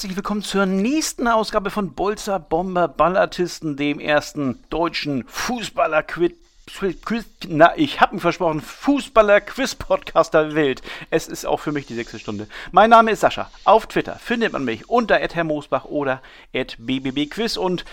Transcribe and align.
herzlich 0.00 0.16
willkommen 0.16 0.40
zur 0.40 0.64
nächsten 0.64 1.28
Ausgabe 1.28 1.68
von 1.68 1.92
Bolzer 1.92 2.40
Bomber 2.40 2.88
Ballartisten, 2.88 3.76
dem 3.76 4.00
ersten 4.00 4.58
deutschen 4.70 5.24
Fußballer-Quiz. 5.28 6.32
Na, 7.48 7.72
ich 7.76 8.00
habe 8.00 8.14
mir 8.14 8.20
versprochen, 8.20 8.60
Fußballer-Quiz-Podcast 8.60 10.34
der 10.34 10.54
Welt. 10.54 10.82
Es 11.10 11.28
ist 11.28 11.44
auch 11.44 11.60
für 11.60 11.72
mich 11.72 11.86
die 11.86 11.94
sechste 11.94 12.18
Stunde. 12.18 12.48
Mein 12.72 12.90
Name 12.90 13.10
ist 13.10 13.20
Sascha. 13.20 13.50
Auf 13.64 13.86
Twitter 13.86 14.16
findet 14.16 14.52
man 14.52 14.64
mich 14.64 14.88
unter 14.88 15.16
Herr 15.16 15.44
Moosbach 15.44 15.84
oder 15.84 16.22
@bbbquiz 16.52 17.56
und 17.56 17.84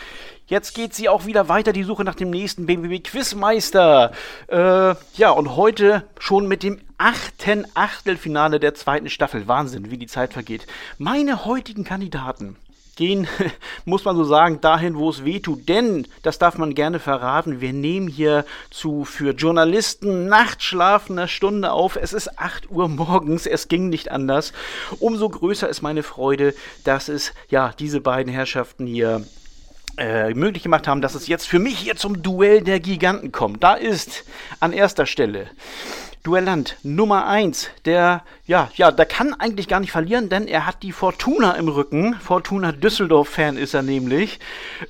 Jetzt 0.50 0.76
geht 0.76 0.94
sie 0.94 1.10
auch 1.10 1.26
wieder 1.26 1.50
weiter, 1.50 1.74
die 1.74 1.84
Suche 1.84 2.06
nach 2.06 2.16
dem 2.16 2.30
nächsten 2.30 2.68
BBB 2.68 3.04
Quizmeister. 3.04 4.14
Äh, 4.48 4.96
ja, 5.16 5.32
und 5.32 5.58
heute 5.58 6.04
schon 6.20 6.48
mit 6.48 6.64
dem 6.64 6.80
achten 6.98 7.68
Achtelfinale 7.74 8.62
der 8.62 8.74
zweiten 8.74 9.10
Staffel. 9.10 9.50
Wahnsinn, 9.50 9.92
wie 9.92 9.98
die 9.98 10.08
Zeit 10.08 10.32
vergeht. 10.32 10.66
Meine 10.98 11.44
heutigen 11.44 11.84
Kandidaten 11.84 12.56
gehen, 12.98 13.28
muss 13.86 14.04
man 14.04 14.18
so 14.18 14.26
sagen, 14.26 14.60
dahin, 14.60 14.98
wo 14.98 15.10
es 15.10 15.24
weh 15.24 15.40
tut. 15.40 15.70
Denn, 15.70 16.08
das 16.24 16.38
darf 16.38 16.58
man 16.58 16.76
gerne 16.76 17.00
verraten, 17.00 17.62
wir 17.62 17.72
nehmen 17.72 18.10
hier 18.10 18.46
zu 18.70 19.06
für 19.06 19.32
Journalisten 19.32 20.28
Nachtschlaf 20.28 21.10
einer 21.10 21.30
Stunde 21.30 21.72
auf. 21.72 21.96
Es 21.96 22.12
ist 22.12 22.38
8 22.38 22.70
Uhr 22.70 22.90
morgens, 22.90 23.46
es 23.46 23.70
ging 23.70 23.88
nicht 23.88 24.12
anders. 24.12 24.52
Umso 25.00 25.30
größer 25.30 25.70
ist 25.70 25.82
meine 25.82 26.04
Freude, 26.04 26.54
dass 26.84 27.08
es 27.08 27.34
ja 27.50 27.74
diese 27.80 28.02
beiden 28.02 28.32
Herrschaften 28.32 28.86
hier 28.86 29.26
äh, 29.98 30.34
möglich 30.34 30.64
gemacht 30.64 30.88
haben, 30.88 31.02
dass 31.02 31.16
es 31.16 31.28
jetzt 31.28 31.48
für 31.48 31.60
mich 31.60 31.80
hier 31.80 31.96
zum 31.96 32.22
Duell 32.22 32.62
der 32.62 32.80
Giganten 32.80 33.32
kommt. 33.32 33.64
Da 33.64 33.74
ist 33.74 34.26
an 34.60 34.74
erster 34.74 35.06
Stelle 35.06 35.50
Duellant 36.28 36.76
Nummer 36.84 37.26
1, 37.26 37.70
der, 37.86 38.22
ja, 38.46 38.70
ja, 38.76 38.92
der 38.92 39.06
kann 39.06 39.34
eigentlich 39.34 39.70
gar 39.70 39.80
nicht 39.80 39.94
verlieren, 39.94 40.28
denn 40.28 40.46
er 40.50 40.66
hat 40.66 40.84
die 40.84 40.92
Fortuna 40.92 41.54
im 41.54 41.70
Rücken. 41.70 42.16
Fortuna 42.16 42.74
Düsseldorf-Fan 42.74 43.56
ist 43.56 43.74
er 43.74 43.82
nämlich. 43.82 44.42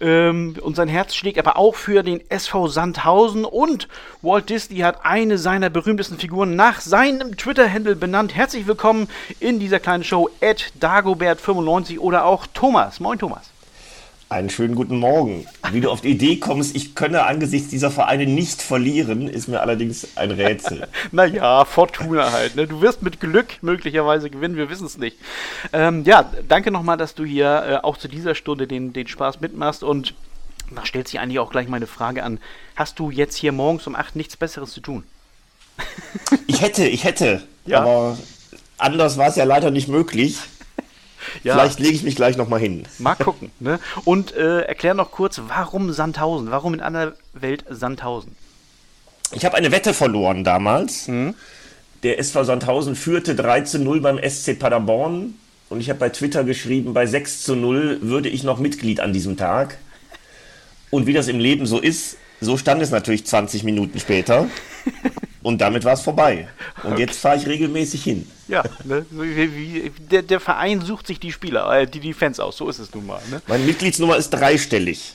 Ähm, 0.01 0.55
und 0.59 0.75
sein 0.75 0.87
Herz 0.87 1.13
schlägt 1.13 1.37
aber 1.37 1.55
auch 1.57 1.75
für 1.75 2.01
den 2.01 2.27
SV 2.31 2.69
Sandhausen. 2.69 3.45
Und 3.45 3.87
Walt 4.23 4.49
Disney 4.49 4.79
hat 4.79 5.05
eine 5.05 5.37
seiner 5.37 5.69
berühmtesten 5.69 6.17
Figuren 6.17 6.55
nach 6.55 6.81
seinem 6.81 7.37
Twitter-Handle 7.37 7.95
benannt. 7.95 8.33
Herzlich 8.33 8.65
willkommen 8.65 9.07
in 9.39 9.59
dieser 9.59 9.79
kleinen 9.79 10.03
Show, 10.03 10.31
Ed 10.39 10.73
Dagobert95 10.81 11.99
oder 11.99 12.25
auch 12.25 12.47
Thomas. 12.51 12.99
Moin, 12.99 13.19
Thomas. 13.19 13.51
Einen 14.29 14.49
schönen 14.49 14.75
guten 14.75 14.97
Morgen. 14.97 15.47
Wie 15.71 15.79
du 15.79 15.89
auf 15.89 16.01
die 16.01 16.09
Idee 16.09 16.35
kommst, 16.35 16.75
ich 16.75 16.95
könne 16.95 17.25
angesichts 17.25 17.69
dieser 17.69 17.89
Vereine 17.89 18.25
nicht 18.25 18.61
verlieren, 18.61 19.29
ist 19.29 19.47
mir 19.47 19.61
allerdings 19.61 20.17
ein 20.17 20.31
Rätsel. 20.31 20.85
naja, 21.13 21.63
Fortuna 21.63 22.33
halt. 22.33 22.57
Ne? 22.57 22.67
Du 22.67 22.81
wirst 22.81 23.01
mit 23.01 23.21
Glück 23.21 23.63
möglicherweise 23.63 24.29
gewinnen, 24.29 24.57
wir 24.57 24.69
wissen 24.69 24.85
es 24.85 24.97
nicht. 24.97 25.17
Ähm, 25.71 26.03
ja, 26.03 26.29
danke 26.45 26.71
nochmal, 26.71 26.97
dass 26.97 27.15
du 27.15 27.23
hier 27.23 27.63
äh, 27.65 27.75
auch 27.85 27.95
zu 27.95 28.09
dieser 28.09 28.35
Stunde 28.35 28.67
den, 28.67 28.91
den 28.91 29.07
Spaß 29.07 29.39
mitmachst 29.39 29.81
und 29.81 30.13
da 30.75 30.85
stellt 30.85 31.07
sich 31.07 31.21
eigentlich 31.21 31.39
auch 31.39 31.49
gleich 31.49 31.69
meine 31.69 31.87
Frage 31.87 32.23
an. 32.23 32.39
Hast 32.75 32.99
du 32.99 33.09
jetzt 33.09 33.37
hier 33.37 33.53
morgens 33.53 33.87
um 33.87 33.95
8 33.95 34.17
nichts 34.17 34.35
Besseres 34.35 34.71
zu 34.71 34.81
tun? 34.81 35.05
ich 36.47 36.61
hätte, 36.61 36.85
ich 36.85 37.05
hätte. 37.05 37.43
Ja. 37.65 37.79
Aber 37.79 38.17
anders 38.77 39.17
war 39.17 39.29
es 39.29 39.37
ja 39.37 39.45
leider 39.45 39.71
nicht 39.71 39.87
möglich. 39.87 40.37
Ja. 41.43 41.53
Vielleicht 41.53 41.79
lege 41.79 41.95
ich 41.95 42.03
mich 42.03 42.15
gleich 42.15 42.37
nochmal 42.37 42.59
hin. 42.59 42.83
Mal 42.99 43.15
gucken. 43.15 43.51
Ne? 43.59 43.79
Und 44.05 44.35
äh, 44.35 44.61
erklär 44.61 44.93
noch 44.93 45.11
kurz, 45.11 45.41
warum 45.47 45.91
Sandhausen? 45.91 46.51
Warum 46.51 46.73
in 46.73 46.81
einer 46.81 47.13
Welt 47.33 47.65
Sandhausen? 47.69 48.35
Ich 49.31 49.45
habe 49.45 49.55
eine 49.57 49.71
Wette 49.71 49.93
verloren 49.93 50.43
damals. 50.43 51.07
Mhm. 51.07 51.35
Der 52.03 52.19
SV 52.19 52.43
Sandhausen 52.43 52.95
führte 52.95 53.35
3 53.35 53.61
zu 53.61 53.79
0 53.79 54.01
beim 54.01 54.17
SC 54.17 54.57
Paderborn. 54.57 55.35
Und 55.69 55.81
ich 55.81 55.89
habe 55.89 55.99
bei 55.99 56.09
Twitter 56.09 56.43
geschrieben, 56.43 56.93
bei 56.93 57.05
6 57.05 57.43
zu 57.43 57.55
0 57.55 57.99
würde 58.01 58.29
ich 58.29 58.43
noch 58.43 58.59
Mitglied 58.59 58.99
an 58.99 59.11
diesem 59.11 59.35
Tag. 59.35 59.77
Und 60.89 61.07
wie 61.07 61.13
das 61.13 61.27
im 61.27 61.39
Leben 61.39 61.65
so 61.65 61.79
ist, 61.79 62.17
so 62.39 62.55
stand 62.55 62.81
es 62.81 62.91
natürlich 62.91 63.25
20 63.25 63.63
Minuten 63.63 63.99
später. 63.99 64.47
Und 65.43 65.61
damit 65.61 65.85
war 65.85 65.93
es 65.93 66.01
vorbei. 66.01 66.47
Und 66.83 66.93
okay. 66.93 67.01
jetzt 67.01 67.19
fahre 67.19 67.37
ich 67.37 67.47
regelmäßig 67.47 68.03
hin. 68.03 68.29
Ja, 68.47 68.63
ne? 68.83 69.05
der, 70.11 70.21
der, 70.21 70.39
Verein 70.39 70.81
sucht 70.81 71.07
sich 71.07 71.19
die 71.19 71.31
Spieler, 71.31 71.71
äh, 71.71 71.87
die, 71.87 71.99
die 71.99 72.13
Fans 72.13 72.39
aus. 72.39 72.57
So 72.57 72.69
ist 72.69 72.79
es 72.79 72.93
nun 72.93 73.05
mal. 73.05 73.21
Ne? 73.29 73.41
Meine 73.47 73.63
Mitgliedsnummer 73.63 74.17
ist 74.17 74.29
dreistellig. 74.29 75.13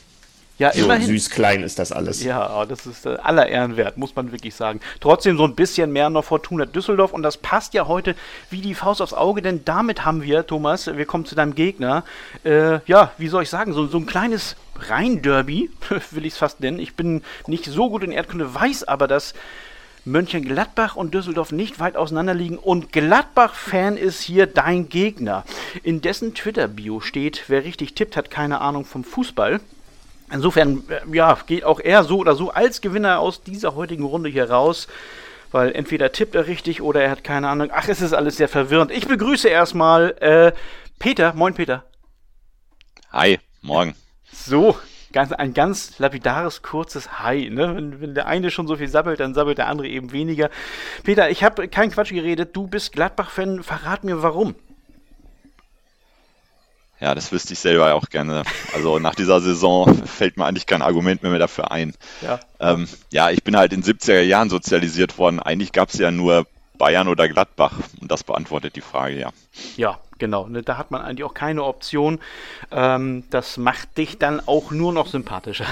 Ja, 0.58 0.72
so 0.72 0.84
immerhin. 0.84 1.06
süß 1.06 1.30
klein 1.30 1.62
ist 1.62 1.78
das 1.78 1.92
alles. 1.92 2.22
Ja, 2.22 2.64
das 2.66 2.86
ist 2.86 3.06
äh, 3.06 3.16
aller 3.22 3.48
Ehren 3.48 3.76
wert, 3.76 3.96
muss 3.96 4.14
man 4.14 4.30
wirklich 4.30 4.54
sagen. 4.54 4.80
Trotzdem 5.00 5.36
so 5.36 5.44
ein 5.44 5.56
bisschen 5.56 5.90
mehr 5.90 6.10
noch 6.10 6.24
Fortuna 6.24 6.66
Düsseldorf 6.66 7.12
und 7.12 7.22
das 7.22 7.38
passt 7.38 7.74
ja 7.74 7.88
heute 7.88 8.14
wie 8.50 8.60
die 8.60 8.74
Faust 8.74 9.00
aufs 9.00 9.14
Auge, 9.14 9.42
denn 9.42 9.64
damit 9.64 10.04
haben 10.04 10.22
wir, 10.22 10.46
Thomas, 10.46 10.86
wir 10.86 11.06
kommen 11.06 11.24
zu 11.24 11.34
deinem 11.34 11.54
Gegner, 11.54 12.04
äh, 12.44 12.78
ja, 12.86 13.10
wie 13.18 13.28
soll 13.28 13.42
ich 13.42 13.50
sagen, 13.50 13.72
so, 13.72 13.86
so 13.86 13.98
ein 13.98 14.06
kleines 14.06 14.54
Rhein-Derby, 14.76 15.70
will 16.10 16.26
ich 16.26 16.34
es 16.34 16.38
fast 16.38 16.60
nennen. 16.60 16.78
Ich 16.78 16.94
bin 16.94 17.22
nicht 17.46 17.64
so 17.64 17.88
gut 17.88 18.04
in 18.04 18.12
Erdkunde, 18.12 18.54
weiß 18.54 18.84
aber, 18.84 19.08
dass 19.08 19.34
Mönchengladbach 20.04 20.96
und 20.96 21.14
Düsseldorf 21.14 21.52
nicht 21.52 21.78
weit 21.78 21.96
auseinander 21.96 22.34
liegen 22.34 22.58
und 22.58 22.92
Gladbach-Fan 22.92 23.96
ist 23.96 24.20
hier 24.20 24.46
dein 24.46 24.88
Gegner. 24.88 25.44
In 25.82 26.00
dessen 26.00 26.34
Twitter-Bio 26.34 27.00
steht, 27.00 27.44
wer 27.48 27.64
richtig 27.64 27.94
tippt, 27.94 28.16
hat 28.16 28.30
keine 28.30 28.60
Ahnung 28.60 28.84
vom 28.84 29.04
Fußball. 29.04 29.60
Insofern, 30.32 30.82
äh, 30.88 31.14
ja, 31.14 31.38
geht 31.46 31.64
auch 31.64 31.78
er 31.78 32.04
so 32.04 32.18
oder 32.18 32.34
so 32.34 32.50
als 32.50 32.80
Gewinner 32.80 33.20
aus 33.20 33.42
dieser 33.42 33.74
heutigen 33.74 34.04
Runde 34.04 34.30
hier 34.30 34.50
raus. 34.50 34.88
Weil 35.52 35.72
entweder 35.72 36.10
tippt 36.12 36.34
er 36.34 36.46
richtig 36.46 36.80
oder 36.80 37.02
er 37.02 37.10
hat 37.10 37.24
keine 37.24 37.48
Ahnung. 37.48 37.68
Ach, 37.72 37.86
es 37.86 38.00
ist 38.00 38.14
alles 38.14 38.38
sehr 38.38 38.48
verwirrend. 38.48 38.90
Ich 38.90 39.06
begrüße 39.06 39.48
erstmal 39.48 40.16
äh, 40.20 40.52
Peter. 40.98 41.34
Moin, 41.34 41.52
Peter. 41.52 41.84
Hi, 43.12 43.38
morgen. 43.60 43.94
So, 44.32 44.78
ganz, 45.12 45.32
ein 45.32 45.54
ganz 45.54 45.98
lapidares, 45.98 46.62
kurzes 46.62 47.20
Hi. 47.20 47.50
Ne? 47.50 47.76
Wenn, 47.76 48.00
wenn 48.00 48.14
der 48.14 48.26
eine 48.26 48.50
schon 48.50 48.66
so 48.66 48.76
viel 48.76 48.88
sabbelt, 48.88 49.20
dann 49.20 49.34
sabbelt 49.34 49.58
der 49.58 49.68
andere 49.68 49.88
eben 49.88 50.12
weniger. 50.12 50.50
Peter, 51.04 51.30
ich 51.30 51.44
habe 51.44 51.68
keinen 51.68 51.90
Quatsch 51.90 52.12
geredet. 52.12 52.56
Du 52.56 52.66
bist 52.66 52.92
Gladbach-Fan. 52.92 53.62
Verrat 53.62 54.04
mir, 54.04 54.22
warum. 54.22 54.54
Ja, 57.02 57.16
das 57.16 57.32
wüsste 57.32 57.54
ich 57.54 57.58
selber 57.58 57.94
auch 57.94 58.08
gerne. 58.10 58.44
Also 58.74 59.00
nach 59.00 59.16
dieser 59.16 59.40
Saison 59.40 60.06
fällt 60.06 60.36
mir 60.36 60.46
eigentlich 60.46 60.66
kein 60.66 60.82
Argument 60.82 61.22
mehr, 61.22 61.30
mehr 61.30 61.40
dafür 61.40 61.72
ein. 61.72 61.94
Ja. 62.20 62.38
Ähm, 62.60 62.88
ja, 63.10 63.30
ich 63.30 63.42
bin 63.42 63.56
halt 63.56 63.72
in 63.72 63.82
70er 63.82 64.20
Jahren 64.20 64.50
sozialisiert 64.50 65.18
worden. 65.18 65.40
Eigentlich 65.40 65.72
gab 65.72 65.88
es 65.88 65.98
ja 65.98 66.12
nur 66.12 66.46
Bayern 66.78 67.08
oder 67.08 67.28
Gladbach. 67.28 67.72
Und 68.00 68.12
das 68.12 68.22
beantwortet 68.22 68.76
die 68.76 68.80
Frage, 68.82 69.18
ja. 69.18 69.30
Ja, 69.76 69.98
genau. 70.22 70.46
Ne, 70.46 70.62
da 70.62 70.78
hat 70.78 70.92
man 70.92 71.02
eigentlich 71.02 71.24
auch 71.24 71.34
keine 71.34 71.64
Option. 71.64 72.20
Ähm, 72.70 73.24
das 73.30 73.56
macht 73.56 73.98
dich 73.98 74.18
dann 74.18 74.40
auch 74.46 74.70
nur 74.70 74.92
noch 74.92 75.08
sympathischer. 75.08 75.66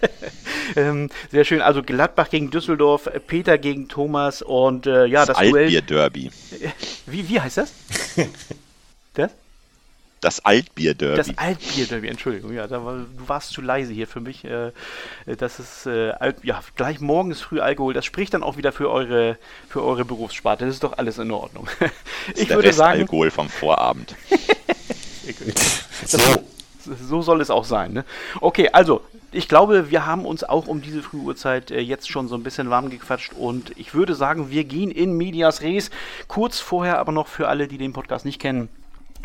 ähm, 0.76 1.08
sehr 1.30 1.46
schön. 1.46 1.62
Also 1.62 1.82
Gladbach 1.82 2.28
gegen 2.28 2.50
Düsseldorf, 2.50 3.08
Peter 3.26 3.56
gegen 3.56 3.88
Thomas 3.88 4.42
und 4.42 4.86
äh, 4.86 5.06
ja, 5.06 5.20
das, 5.20 5.28
das 5.28 5.38
Altbier-Derby. 5.38 6.30
Wie, 7.06 7.28
wie 7.30 7.40
heißt 7.40 7.56
das? 7.56 7.72
das? 9.14 9.30
Das 10.20 10.44
Altbier-Derby. 10.44 11.16
Das 11.16 11.38
Altbier-Derby, 11.38 12.08
Entschuldigung, 12.08 12.52
ja, 12.52 12.70
war, 12.70 12.98
du 12.98 13.28
warst 13.28 13.52
zu 13.52 13.62
leise 13.62 13.92
hier 13.94 14.06
für 14.06 14.20
mich. 14.20 14.44
Äh, 14.44 14.72
das 15.24 15.58
ist 15.58 15.86
äh, 15.86 16.10
Alt, 16.10 16.36
ja, 16.42 16.60
gleich 16.76 17.00
morgens 17.00 17.40
früh 17.40 17.60
Alkohol. 17.60 17.94
Das 17.94 18.04
spricht 18.04 18.34
dann 18.34 18.42
auch 18.42 18.58
wieder 18.58 18.72
für 18.72 18.90
eure, 18.90 19.38
für 19.68 19.82
eure 19.82 20.04
Berufssparte. 20.04 20.66
Das 20.66 20.74
ist 20.74 20.84
doch 20.84 20.98
alles 20.98 21.16
in 21.16 21.30
Ordnung. 21.30 21.68
ich 22.36 22.48
der 22.48 22.56
würde 22.56 22.68
Rest 22.68 22.78
sagen. 22.78 23.00
Alkohol 23.00 23.30
vom 23.30 23.48
Vorabend. 23.48 24.14
so. 26.04 26.18
so 26.84 27.22
soll 27.22 27.40
es 27.40 27.48
auch 27.48 27.64
sein. 27.64 27.94
Ne? 27.94 28.04
Okay, 28.42 28.68
also 28.72 29.00
ich 29.32 29.48
glaube, 29.48 29.90
wir 29.90 30.04
haben 30.04 30.26
uns 30.26 30.44
auch 30.44 30.66
um 30.66 30.82
diese 30.82 31.02
frühe 31.02 31.22
Uhrzeit 31.22 31.70
äh, 31.70 31.80
jetzt 31.80 32.10
schon 32.10 32.28
so 32.28 32.34
ein 32.34 32.42
bisschen 32.42 32.68
warm 32.68 32.90
gequatscht 32.90 33.32
und 33.32 33.72
ich 33.78 33.94
würde 33.94 34.14
sagen, 34.14 34.50
wir 34.50 34.64
gehen 34.64 34.90
in 34.90 35.16
Medias 35.16 35.62
Res. 35.62 35.90
Kurz 36.28 36.60
vorher 36.60 36.98
aber 36.98 37.12
noch 37.12 37.26
für 37.26 37.48
alle, 37.48 37.68
die 37.68 37.78
den 37.78 37.94
Podcast 37.94 38.26
nicht 38.26 38.38
kennen 38.38 38.68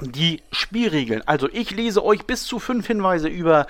die 0.01 0.41
Spielregeln. 0.51 1.23
Also 1.25 1.49
ich 1.51 1.71
lese 1.71 2.03
euch 2.03 2.25
bis 2.25 2.43
zu 2.43 2.59
fünf 2.59 2.87
Hinweise 2.87 3.27
über 3.27 3.67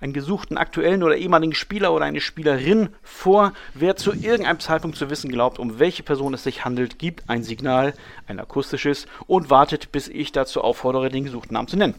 einen 0.00 0.12
gesuchten 0.12 0.56
aktuellen 0.56 1.02
oder 1.02 1.16
ehemaligen 1.16 1.54
Spieler 1.54 1.92
oder 1.92 2.04
eine 2.04 2.20
Spielerin 2.20 2.90
vor. 3.02 3.52
Wer 3.74 3.96
zu 3.96 4.12
irgendeinem 4.12 4.60
Zeitpunkt 4.60 4.96
zu 4.96 5.10
wissen 5.10 5.30
glaubt, 5.30 5.58
um 5.58 5.78
welche 5.78 6.02
Person 6.02 6.34
es 6.34 6.44
sich 6.44 6.64
handelt, 6.64 6.98
gibt 6.98 7.28
ein 7.28 7.42
Signal, 7.42 7.94
ein 8.26 8.38
akustisches, 8.38 9.06
und 9.26 9.50
wartet, 9.50 9.90
bis 9.90 10.08
ich 10.08 10.32
dazu 10.32 10.62
auffordere, 10.62 11.08
den 11.08 11.24
gesuchten 11.24 11.54
Namen 11.54 11.68
zu 11.68 11.76
nennen. 11.76 11.94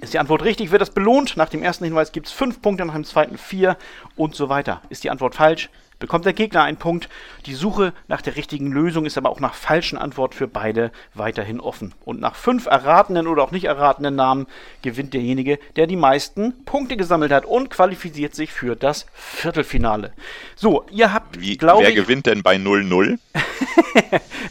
Ist 0.00 0.14
die 0.14 0.18
Antwort 0.20 0.44
richtig, 0.44 0.70
wird 0.70 0.80
das 0.80 0.90
belohnt. 0.90 1.36
Nach 1.36 1.48
dem 1.48 1.62
ersten 1.62 1.84
Hinweis 1.84 2.12
gibt 2.12 2.28
es 2.28 2.32
fünf 2.32 2.62
Punkte, 2.62 2.84
nach 2.84 2.94
dem 2.94 3.04
zweiten 3.04 3.36
vier 3.36 3.76
und 4.16 4.34
so 4.34 4.48
weiter. 4.48 4.80
Ist 4.90 5.02
die 5.02 5.10
Antwort 5.10 5.34
falsch, 5.34 5.70
bekommt 5.98 6.24
der 6.24 6.32
Gegner 6.32 6.62
einen 6.62 6.76
Punkt. 6.76 7.08
Die 7.46 7.54
Suche 7.54 7.92
nach 8.06 8.22
der 8.22 8.36
richtigen 8.36 8.70
Lösung 8.72 9.06
ist 9.06 9.18
aber 9.18 9.30
auch 9.30 9.40
nach 9.40 9.54
falschen 9.54 9.98
Antwort 9.98 10.34
für 10.34 10.48
beide 10.48 10.92
weiterhin 11.14 11.60
offen. 11.60 11.94
Und 12.04 12.20
nach 12.20 12.34
fünf 12.34 12.66
erratenen 12.66 13.26
oder 13.26 13.42
auch 13.42 13.50
nicht 13.50 13.64
erratenen 13.64 14.14
Namen 14.14 14.46
gewinnt 14.82 15.14
derjenige, 15.14 15.58
der 15.76 15.86
die 15.86 15.96
meisten 15.96 16.64
Punkte 16.64 16.96
gesammelt 16.96 17.32
hat 17.32 17.44
und 17.44 17.70
qualifiziert 17.70 18.34
sich 18.34 18.52
für 18.52 18.76
das 18.76 19.06
Viertelfinale. 19.14 20.12
So, 20.56 20.84
ihr 20.90 21.12
habt, 21.12 21.38
glaube 21.58 21.82
ich... 21.82 21.88
Wer 21.88 21.94
gewinnt 21.94 22.26
denn 22.26 22.42
bei 22.42 22.56
0-0? 22.56 23.18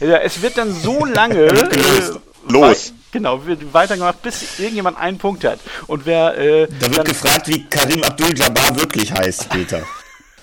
ja, 0.00 0.16
es 0.18 0.42
wird 0.42 0.58
dann 0.58 0.72
so 0.72 1.04
lange... 1.04 1.46
äh, 1.46 2.18
los. 2.48 2.92
Genau, 3.10 3.46
wird 3.46 3.72
weitergemacht, 3.72 4.20
bis 4.22 4.58
irgendjemand 4.58 4.98
einen 4.98 5.16
Punkt 5.18 5.44
hat. 5.44 5.60
Und 5.86 6.04
wer. 6.04 6.36
Äh, 6.36 6.68
da 6.78 6.94
wird 6.94 7.08
gefragt, 7.08 7.48
wie 7.48 7.64
Karim 7.64 8.02
Abdul-Jabbar 8.02 8.76
wirklich 8.78 9.12
heißt, 9.12 9.48
Peter. 9.48 9.82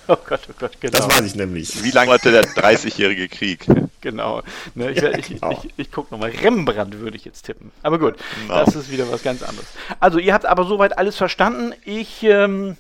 Oh 0.08 0.18
Gott, 0.28 0.42
oh 0.50 0.54
Gott, 0.60 0.80
genau. 0.80 0.98
Das 0.98 1.08
weiß 1.08 1.26
ich 1.26 1.36
nämlich. 1.36 1.84
Wie 1.84 1.92
lange 1.92 2.12
hatte 2.12 2.32
der 2.32 2.44
30-jährige 2.44 3.28
Krieg? 3.28 3.66
genau. 4.02 4.42
Ne, 4.76 4.92
ich, 4.92 5.02
ja, 5.02 5.18
ich, 5.18 5.28
genau. 5.28 5.52
ich, 5.52 5.74
ich 5.78 5.92
gucke 5.92 6.14
nochmal. 6.14 6.30
Rembrandt 6.30 7.00
würde 7.00 7.18
ich 7.18 7.26
jetzt 7.26 7.44
tippen. 7.44 7.72
Aber 7.82 8.00
gut, 8.00 8.16
genau. 8.42 8.64
das 8.64 8.76
ist 8.76 8.92
wieder 8.92 9.12
was 9.12 9.24
ganz 9.24 9.42
anderes. 9.42 9.68
Also, 10.00 10.20
ihr 10.20 10.34
habt 10.34 10.46
aber 10.46 10.66
soweit 10.66 10.98
alles 10.98 11.16
verstanden. 11.16 11.74
Ich 11.86 12.24
ähm, 12.24 12.78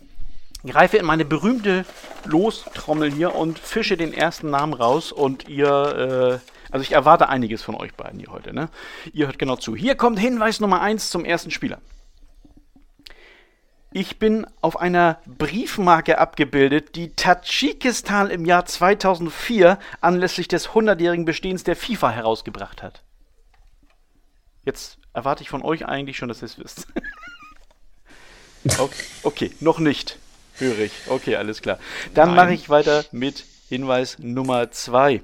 greife 0.65 0.97
in 0.97 1.05
meine 1.05 1.25
berühmte 1.25 1.85
Lostrommel 2.25 3.11
hier 3.11 3.35
und 3.35 3.59
fische 3.59 3.97
den 3.97 4.13
ersten 4.13 4.49
Namen 4.49 4.73
raus 4.73 5.11
und 5.11 5.47
ihr. 5.47 6.41
Äh, 6.41 6.51
also 6.71 6.83
ich 6.83 6.91
erwarte 6.91 7.29
einiges 7.29 7.61
von 7.61 7.75
euch 7.75 7.93
beiden 7.93 8.19
hier 8.19 8.31
heute. 8.31 8.53
Ne? 8.53 8.69
Ihr 9.13 9.27
hört 9.27 9.39
genau 9.39 9.55
zu. 9.55 9.75
Hier 9.75 9.95
kommt 9.95 10.19
Hinweis 10.19 10.59
Nummer 10.59 10.81
1 10.81 11.09
zum 11.09 11.23
ersten 11.23 11.51
Spieler. 11.51 11.77
Ich 13.97 14.19
bin 14.19 14.45
auf 14.59 14.77
einer 14.77 15.21
Briefmarke 15.25 16.17
abgebildet, 16.17 16.97
die 16.97 17.15
Tadschikistan 17.15 18.29
im 18.29 18.43
Jahr 18.43 18.65
2004 18.65 19.79
anlässlich 20.01 20.49
des 20.49 20.71
100-jährigen 20.71 21.23
Bestehens 21.23 21.63
der 21.63 21.77
FIFA 21.77 22.09
herausgebracht 22.09 22.83
hat. 22.83 23.03
Jetzt 24.65 24.97
erwarte 25.13 25.43
ich 25.43 25.49
von 25.49 25.61
euch 25.61 25.85
eigentlich 25.85 26.17
schon, 26.17 26.27
dass 26.27 26.41
ihr 26.41 26.47
es 26.47 26.59
wisst. 26.59 26.87
okay, 28.79 29.03
okay, 29.23 29.51
noch 29.61 29.79
nicht. 29.79 30.19
Höre 30.55 30.79
ich. 30.79 30.91
Okay, 31.07 31.37
alles 31.37 31.61
klar. 31.61 31.79
Dann 32.13 32.35
mache 32.35 32.53
ich 32.53 32.69
weiter 32.69 33.05
mit 33.13 33.45
Hinweis 33.69 34.19
Nummer 34.19 34.71
2. 34.71 35.23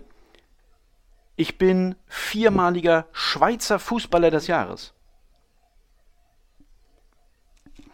Ich 1.35 1.57
bin 1.57 1.95
viermaliger 2.07 3.05
Schweizer 3.11 3.79
Fußballer 3.79 4.31
des 4.31 4.47
Jahres. 4.47 4.93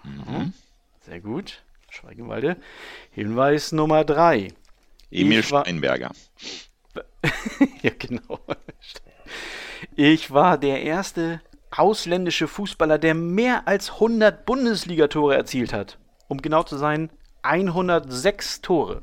Mhm. 0.04 0.54
Sehr 1.08 1.22
gut. 1.22 1.64
Schweigewalde. 1.90 2.58
Hinweis 3.12 3.72
Nummer 3.72 4.04
3. 4.04 4.50
Emil 5.10 5.42
Steinberger. 5.42 6.12
ja, 7.82 7.92
genau. 7.98 8.40
Ich 9.96 10.32
war 10.32 10.58
der 10.58 10.82
erste 10.82 11.40
ausländische 11.72 12.50
Fußballer, 12.50 12.98
der 12.98 13.14
mehr 13.14 13.70
als 13.70 13.94
100 13.94 14.46
Bundesligatore 14.46 15.38
erzielt 15.38 15.72
hat. 15.72 15.98
Um 16.28 16.42
genau 16.42 16.64
zu 16.64 16.76
sein, 16.76 17.10
106 17.42 18.60
Tore. 18.62 19.02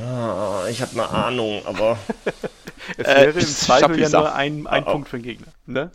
Ja, 0.00 0.66
ich 0.66 0.82
habe 0.82 0.92
eine 0.92 1.08
Ahnung, 1.08 1.62
aber. 1.66 2.00
es 2.96 3.06
wäre 3.06 3.26
äh, 3.26 3.30
im 3.30 3.40
Zweifel 3.46 4.00
ja 4.00 4.08
nur 4.08 4.34
ein, 4.34 4.66
ein 4.66 4.82
oh. 4.82 4.90
Punkt 4.90 5.08
für 5.08 5.18
den 5.18 5.22
Gegner. 5.22 5.52
Ne? 5.66 5.92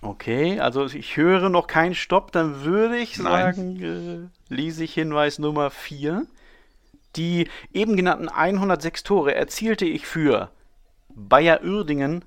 Okay, 0.00 0.60
also 0.60 0.86
ich 0.86 1.16
höre 1.16 1.48
noch 1.48 1.66
keinen 1.66 1.94
Stopp, 1.94 2.30
dann 2.32 2.64
würde 2.64 2.98
ich 2.98 3.16
sagen, 3.16 4.30
äh, 4.50 4.54
lese 4.54 4.84
ich 4.84 4.94
Hinweis 4.94 5.38
Nummer 5.38 5.70
4. 5.70 6.26
Die 7.16 7.48
eben 7.72 7.96
genannten 7.96 8.28
106 8.28 9.02
Tore 9.02 9.34
erzielte 9.34 9.86
ich 9.86 10.06
für 10.06 10.50
Bayer 11.08 11.62
Uerdingen 11.64 12.24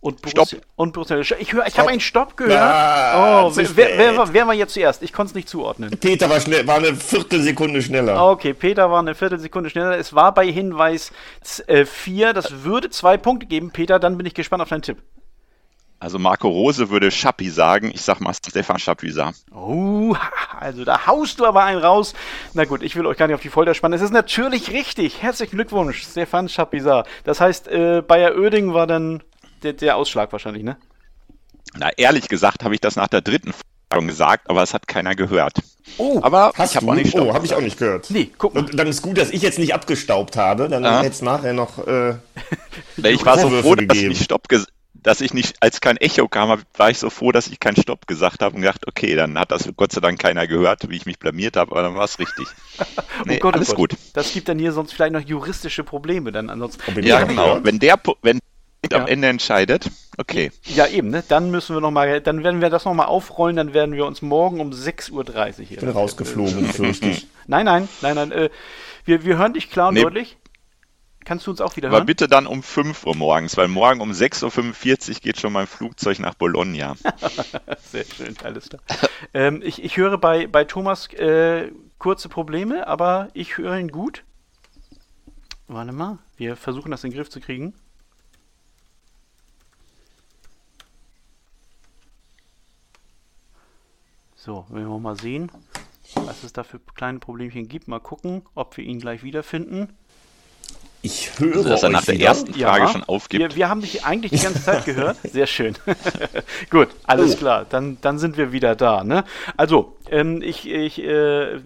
und 0.00 0.20
Borussia. 0.22 0.58
Stopp. 0.58 0.60
Und 0.76 0.92
Borussia. 0.92 1.18
Ich, 1.38 1.52
ich 1.52 1.78
habe 1.78 1.88
einen 1.88 2.00
Stopp 2.00 2.36
gehört. 2.36 2.60
Ah, 2.60 3.46
oh, 3.46 3.52
wer, 3.54 3.76
wer, 3.76 4.16
war, 4.16 4.32
wer, 4.32 4.46
war 4.46 4.54
jetzt 4.54 4.74
zuerst? 4.74 5.02
Ich 5.02 5.12
konnte 5.12 5.30
es 5.30 5.34
nicht 5.34 5.48
zuordnen. 5.48 5.96
Peter 5.98 6.28
war, 6.28 6.40
schnell, 6.40 6.66
war 6.66 6.76
eine 6.76 6.94
Viertelsekunde 6.94 7.80
schneller. 7.80 8.22
Okay, 8.30 8.54
Peter 8.54 8.90
war 8.90 8.98
eine 8.98 9.14
Viertelsekunde 9.14 9.70
schneller. 9.70 9.96
Es 9.96 10.14
war 10.14 10.34
bei 10.34 10.50
Hinweis 10.50 11.12
4. 11.42 12.28
Äh, 12.28 12.32
das 12.34 12.64
würde 12.64 12.90
zwei 12.90 13.16
Punkte 13.16 13.46
geben. 13.46 13.70
Peter, 13.70 13.98
dann 13.98 14.18
bin 14.18 14.26
ich 14.26 14.34
gespannt 14.34 14.62
auf 14.62 14.68
deinen 14.68 14.82
Tipp. 14.82 14.98
Also 16.04 16.18
Marco 16.18 16.50
Rose 16.50 16.90
würde 16.90 17.10
Schappi 17.10 17.48
sagen. 17.48 17.90
Ich 17.94 18.02
sag 18.02 18.20
mal 18.20 18.34
Stefan 18.34 18.78
Schapisa. 18.78 19.32
Oh, 19.50 20.14
also 20.60 20.84
da 20.84 21.06
haust 21.06 21.40
du 21.40 21.46
aber 21.46 21.64
einen 21.64 21.80
raus. 21.80 22.12
Na 22.52 22.66
gut, 22.66 22.82
ich 22.82 22.94
will 22.94 23.06
euch 23.06 23.16
gar 23.16 23.26
nicht 23.26 23.36
auf 23.36 23.40
die 23.40 23.48
Folter 23.48 23.72
spannen. 23.72 23.96
Es 23.96 24.04
ist 24.04 24.12
natürlich 24.12 24.70
richtig. 24.70 25.22
Herzlichen 25.22 25.56
Glückwunsch, 25.56 26.02
Stefan 26.02 26.50
Schapisa. 26.50 27.04
Das 27.24 27.40
heißt, 27.40 27.68
äh, 27.68 28.02
Bayer 28.06 28.36
Oeding 28.36 28.74
war 28.74 28.86
dann 28.86 29.22
der, 29.62 29.72
der 29.72 29.96
Ausschlag 29.96 30.30
wahrscheinlich, 30.30 30.62
ne? 30.62 30.76
Na, 31.74 31.88
ehrlich 31.96 32.28
gesagt 32.28 32.64
habe 32.64 32.74
ich 32.74 32.82
das 32.82 32.96
nach 32.96 33.08
der 33.08 33.22
dritten 33.22 33.54
Frage 33.90 34.06
gesagt, 34.06 34.50
aber 34.50 34.62
es 34.62 34.74
hat 34.74 34.86
keiner 34.86 35.14
gehört. 35.14 35.54
Oh, 35.96 36.20
aber 36.22 36.52
ich 36.62 36.76
habe 36.76 36.86
auch 36.86 36.94
nicht 36.94 37.14
Oh, 37.14 37.32
habe 37.32 37.46
ich 37.46 37.54
auch 37.54 37.62
nicht 37.62 37.78
gehört. 37.78 38.10
Nee, 38.10 38.30
guck 38.36 38.54
mal. 38.54 38.64
Dann 38.64 38.88
ist 38.88 39.00
gut, 39.00 39.16
dass 39.16 39.30
ich 39.30 39.40
jetzt 39.40 39.58
nicht 39.58 39.72
abgestaubt 39.72 40.36
habe, 40.36 40.68
dann 40.68 40.84
ja. 40.84 41.02
es 41.02 41.22
nachher 41.22 41.54
noch 41.54 41.78
äh, 41.86 42.16
Ich 43.02 43.24
war 43.24 43.38
so 43.38 43.48
froh, 43.48 43.74
dass 43.74 43.96
ich 43.96 44.08
nicht 44.08 44.24
Stopp 44.24 44.50
gesagt 44.50 44.68
dass 45.04 45.20
ich 45.20 45.34
nicht, 45.34 45.62
als 45.62 45.80
kein 45.80 45.98
Echo 45.98 46.26
kam, 46.26 46.62
war 46.76 46.90
ich 46.90 46.98
so 46.98 47.10
froh, 47.10 47.30
dass 47.30 47.46
ich 47.46 47.60
keinen 47.60 47.76
Stopp 47.76 48.06
gesagt 48.06 48.42
habe 48.42 48.56
und 48.56 48.62
gedacht, 48.62 48.88
okay, 48.88 49.14
dann 49.14 49.38
hat 49.38 49.52
das 49.52 49.68
Gott 49.76 49.92
sei 49.92 50.00
Dank 50.00 50.18
keiner 50.18 50.46
gehört, 50.46 50.88
wie 50.88 50.96
ich 50.96 51.06
mich 51.06 51.18
blamiert 51.18 51.56
habe, 51.56 51.72
aber 51.72 51.82
dann 51.82 51.94
war 51.94 52.04
es 52.04 52.18
richtig. 52.18 52.48
Nee, 53.26 53.36
oh 53.36 53.40
Gott, 53.40 53.54
alles 53.54 53.70
oh 53.70 53.76
Gott. 53.76 53.90
gut. 53.90 53.98
Das 54.12 54.32
gibt 54.32 54.48
dann 54.48 54.58
hier 54.58 54.72
sonst 54.72 54.92
vielleicht 54.92 55.12
noch 55.12 55.20
juristische 55.20 55.84
Probleme 55.84 56.32
dann 56.32 56.50
ansonsten. 56.50 56.82
Ja, 57.04 57.22
genau. 57.22 57.60
Wenn 57.62 57.78
der, 57.78 58.00
wenn 58.22 58.40
ja. 58.90 58.98
am 58.98 59.06
Ende 59.06 59.28
entscheidet, 59.28 59.88
okay. 60.18 60.50
Ja, 60.64 60.88
eben, 60.88 61.10
ne? 61.10 61.22
Dann 61.26 61.50
müssen 61.52 61.76
wir 61.76 61.80
nochmal, 61.80 62.20
dann 62.20 62.42
werden 62.42 62.60
wir 62.60 62.70
das 62.70 62.84
nochmal 62.84 63.06
aufrollen, 63.06 63.56
dann 63.56 63.72
werden 63.72 63.94
wir 63.94 64.04
uns 64.04 64.20
morgen 64.20 64.60
um 64.60 64.70
6.30 64.70 65.12
Uhr 65.12 65.24
hier. 65.24 65.70
Ich 65.70 65.76
bin 65.78 65.88
rausgeflogen, 65.90 66.66
fürchte 66.66 67.10
ich. 67.10 67.28
Nein, 67.46 67.66
nein, 67.66 67.88
nein, 68.02 68.16
nein. 68.16 68.32
Äh, 68.32 68.50
wir, 69.04 69.24
wir 69.24 69.38
hören 69.38 69.52
dich 69.52 69.70
klar 69.70 69.88
und 69.88 69.94
nee. 69.94 70.02
deutlich. 70.02 70.36
Kannst 71.24 71.46
du 71.46 71.50
uns 71.50 71.60
auch 71.60 71.76
wieder 71.76 71.88
hören? 71.88 71.96
Aber 71.96 72.04
bitte 72.04 72.28
dann 72.28 72.46
um 72.46 72.62
5 72.62 73.06
Uhr 73.06 73.16
morgens, 73.16 73.56
weil 73.56 73.68
morgen 73.68 74.00
um 74.00 74.10
6.45 74.10 75.08
Uhr 75.08 75.14
geht 75.20 75.40
schon 75.40 75.52
mein 75.52 75.66
Flugzeug 75.66 76.18
nach 76.18 76.34
Bologna. 76.34 76.96
Sehr 77.90 78.04
schön, 78.04 78.36
alles 78.42 78.68
klar. 78.68 78.82
ähm, 79.32 79.62
ich, 79.64 79.82
ich 79.82 79.96
höre 79.96 80.18
bei, 80.18 80.46
bei 80.46 80.64
Thomas 80.64 81.12
äh, 81.14 81.70
kurze 81.98 82.28
Probleme, 82.28 82.86
aber 82.86 83.28
ich 83.32 83.56
höre 83.56 83.78
ihn 83.78 83.88
gut. 83.88 84.24
Warte 85.66 85.92
mal, 85.92 86.18
wir 86.36 86.56
versuchen 86.56 86.90
das 86.90 87.02
in 87.04 87.10
den 87.10 87.16
Griff 87.16 87.30
zu 87.30 87.40
kriegen. 87.40 87.72
So, 94.36 94.66
wir 94.68 94.84
mal 94.98 95.16
sehen, 95.16 95.50
was 96.16 96.44
es 96.44 96.52
da 96.52 96.64
für 96.64 96.78
kleine 96.78 97.18
Problemchen 97.18 97.66
gibt. 97.66 97.88
Mal 97.88 98.00
gucken, 98.00 98.42
ob 98.54 98.76
wir 98.76 98.84
ihn 98.84 99.00
gleich 99.00 99.22
wiederfinden. 99.22 99.96
Ich 101.04 101.38
höre. 101.38 101.56
Also, 101.56 101.68
dass 101.68 101.82
er 101.82 101.90
nach 101.90 102.04
der 102.06 102.18
ersten 102.18 102.54
Frage 102.54 102.84
ja, 102.84 102.88
schon 102.88 103.04
aufgibt. 103.04 103.42
Wir, 103.42 103.56
wir, 103.56 103.68
haben 103.68 103.82
dich 103.82 104.06
eigentlich 104.06 104.32
die 104.32 104.38
ganze 104.38 104.62
Zeit 104.62 104.86
gehört. 104.86 105.18
Sehr 105.22 105.46
schön. 105.46 105.74
Gut, 106.70 106.88
alles 107.04 107.34
oh. 107.34 107.38
klar. 107.38 107.66
Dann, 107.68 107.98
dann 108.00 108.18
sind 108.18 108.38
wir 108.38 108.52
wieder 108.52 108.74
da. 108.74 109.04
Ne? 109.04 109.24
Also, 109.56 109.96
ähm, 110.10 110.40
ich. 110.42 110.68
ich 110.68 111.02
äh, 111.02 111.60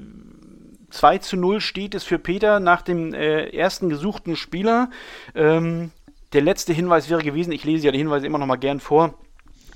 2 0.91 1.19
zu 1.19 1.37
0 1.37 1.61
steht 1.61 1.95
es 1.95 2.03
für 2.03 2.19
Peter 2.19 2.61
nach 2.61 2.81
dem 2.81 3.13
äh, 3.13 3.51
ersten 3.51 3.91
gesuchten 3.91 4.37
Spieler. 4.37 4.89
Ähm, 5.35 5.91
der 6.33 6.41
letzte 6.41 6.73
Hinweis 6.73 7.11
wäre 7.11 7.23
gewesen, 7.23 7.53
ich 7.53 7.63
lese 7.63 7.85
ja 7.85 7.93
die 7.93 7.99
Hinweise 7.99 8.27
immer 8.27 8.39
noch 8.39 8.47
mal 8.47 8.57
gern 8.57 8.81
vor. 8.81 9.13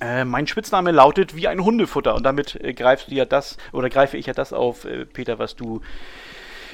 Äh, 0.01 0.25
mein 0.25 0.47
Spitzname 0.47 0.91
lautet 0.91 1.37
wie 1.37 1.49
ein 1.49 1.63
Hundefutter 1.63 2.15
und 2.15 2.25
damit 2.25 2.57
äh, 2.57 2.73
greifst 2.73 3.11
du 3.11 3.15
ja 3.15 3.27
das 3.27 3.59
oder 3.73 3.91
greife 3.91 4.17
ich 4.17 4.25
ja 4.25 4.33
das 4.33 4.55
auf, 4.55 4.87
äh, 4.87 5.05
Peter, 5.05 5.39
was 5.39 5.55
du 5.55 5.83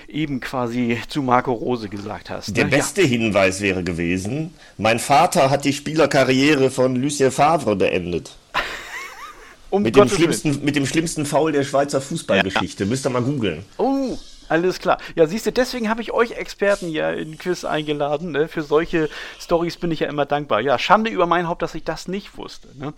eben 0.09 0.41
quasi 0.41 0.99
zu 1.09 1.23
Marco 1.23 1.53
Rose 1.53 1.89
gesagt 1.89 2.31
hast. 2.31 2.57
Der 2.57 2.65
ne? 2.65 2.71
beste 2.71 3.03
ja. 3.03 3.09
Hinweis 3.09 3.61
wäre 3.61 3.85
gewesen, 3.85 4.55
mein 4.77 4.99
Vater 4.99 5.51
hat 5.51 5.65
die 5.65 5.73
Spielerkarriere 5.73 6.71
von 6.71 6.97
Lucien 6.97 7.31
Favre 7.31 7.77
beendet. 7.77 8.35
um 9.71 9.83
mit, 9.83 9.97
dem 9.97 10.09
schlimmsten, 10.09 10.65
mit 10.65 10.77
dem 10.77 10.87
schlimmsten 10.87 11.27
Foul 11.27 11.53
der 11.53 11.65
Schweizer 11.65 12.01
Fußballgeschichte. 12.01 12.85
Ja. 12.85 12.91
Müsst 12.91 13.07
ihr 13.07 13.11
mal 13.11 13.23
googeln. 13.23 13.65
Oh, 13.77 14.17
alles 14.49 14.79
klar. 14.79 14.99
Ja, 15.15 15.27
siehst 15.27 15.45
du, 15.45 15.53
deswegen 15.53 15.91
habe 15.91 16.01
ich 16.01 16.13
euch 16.13 16.33
Experten 16.33 16.89
ja 16.89 17.11
in 17.11 17.33
den 17.33 17.39
Quiz 17.39 17.65
eingeladen. 17.65 18.33
Ne? 18.33 18.49
Für 18.49 18.63
solche 18.63 19.11
Stories 19.39 19.77
bin 19.77 19.91
ich 19.91 20.01
ja 20.01 20.09
immer 20.09 20.25
dankbar. 20.25 20.61
Ja, 20.61 20.79
Schande 20.79 21.11
über 21.11 21.27
mein 21.27 21.49
Haupt, 21.49 21.61
dass 21.61 21.75
ich 21.75 21.85
das 21.85 22.09
nicht 22.09 22.39
wusste. 22.39 22.69
Ne? 22.79 22.95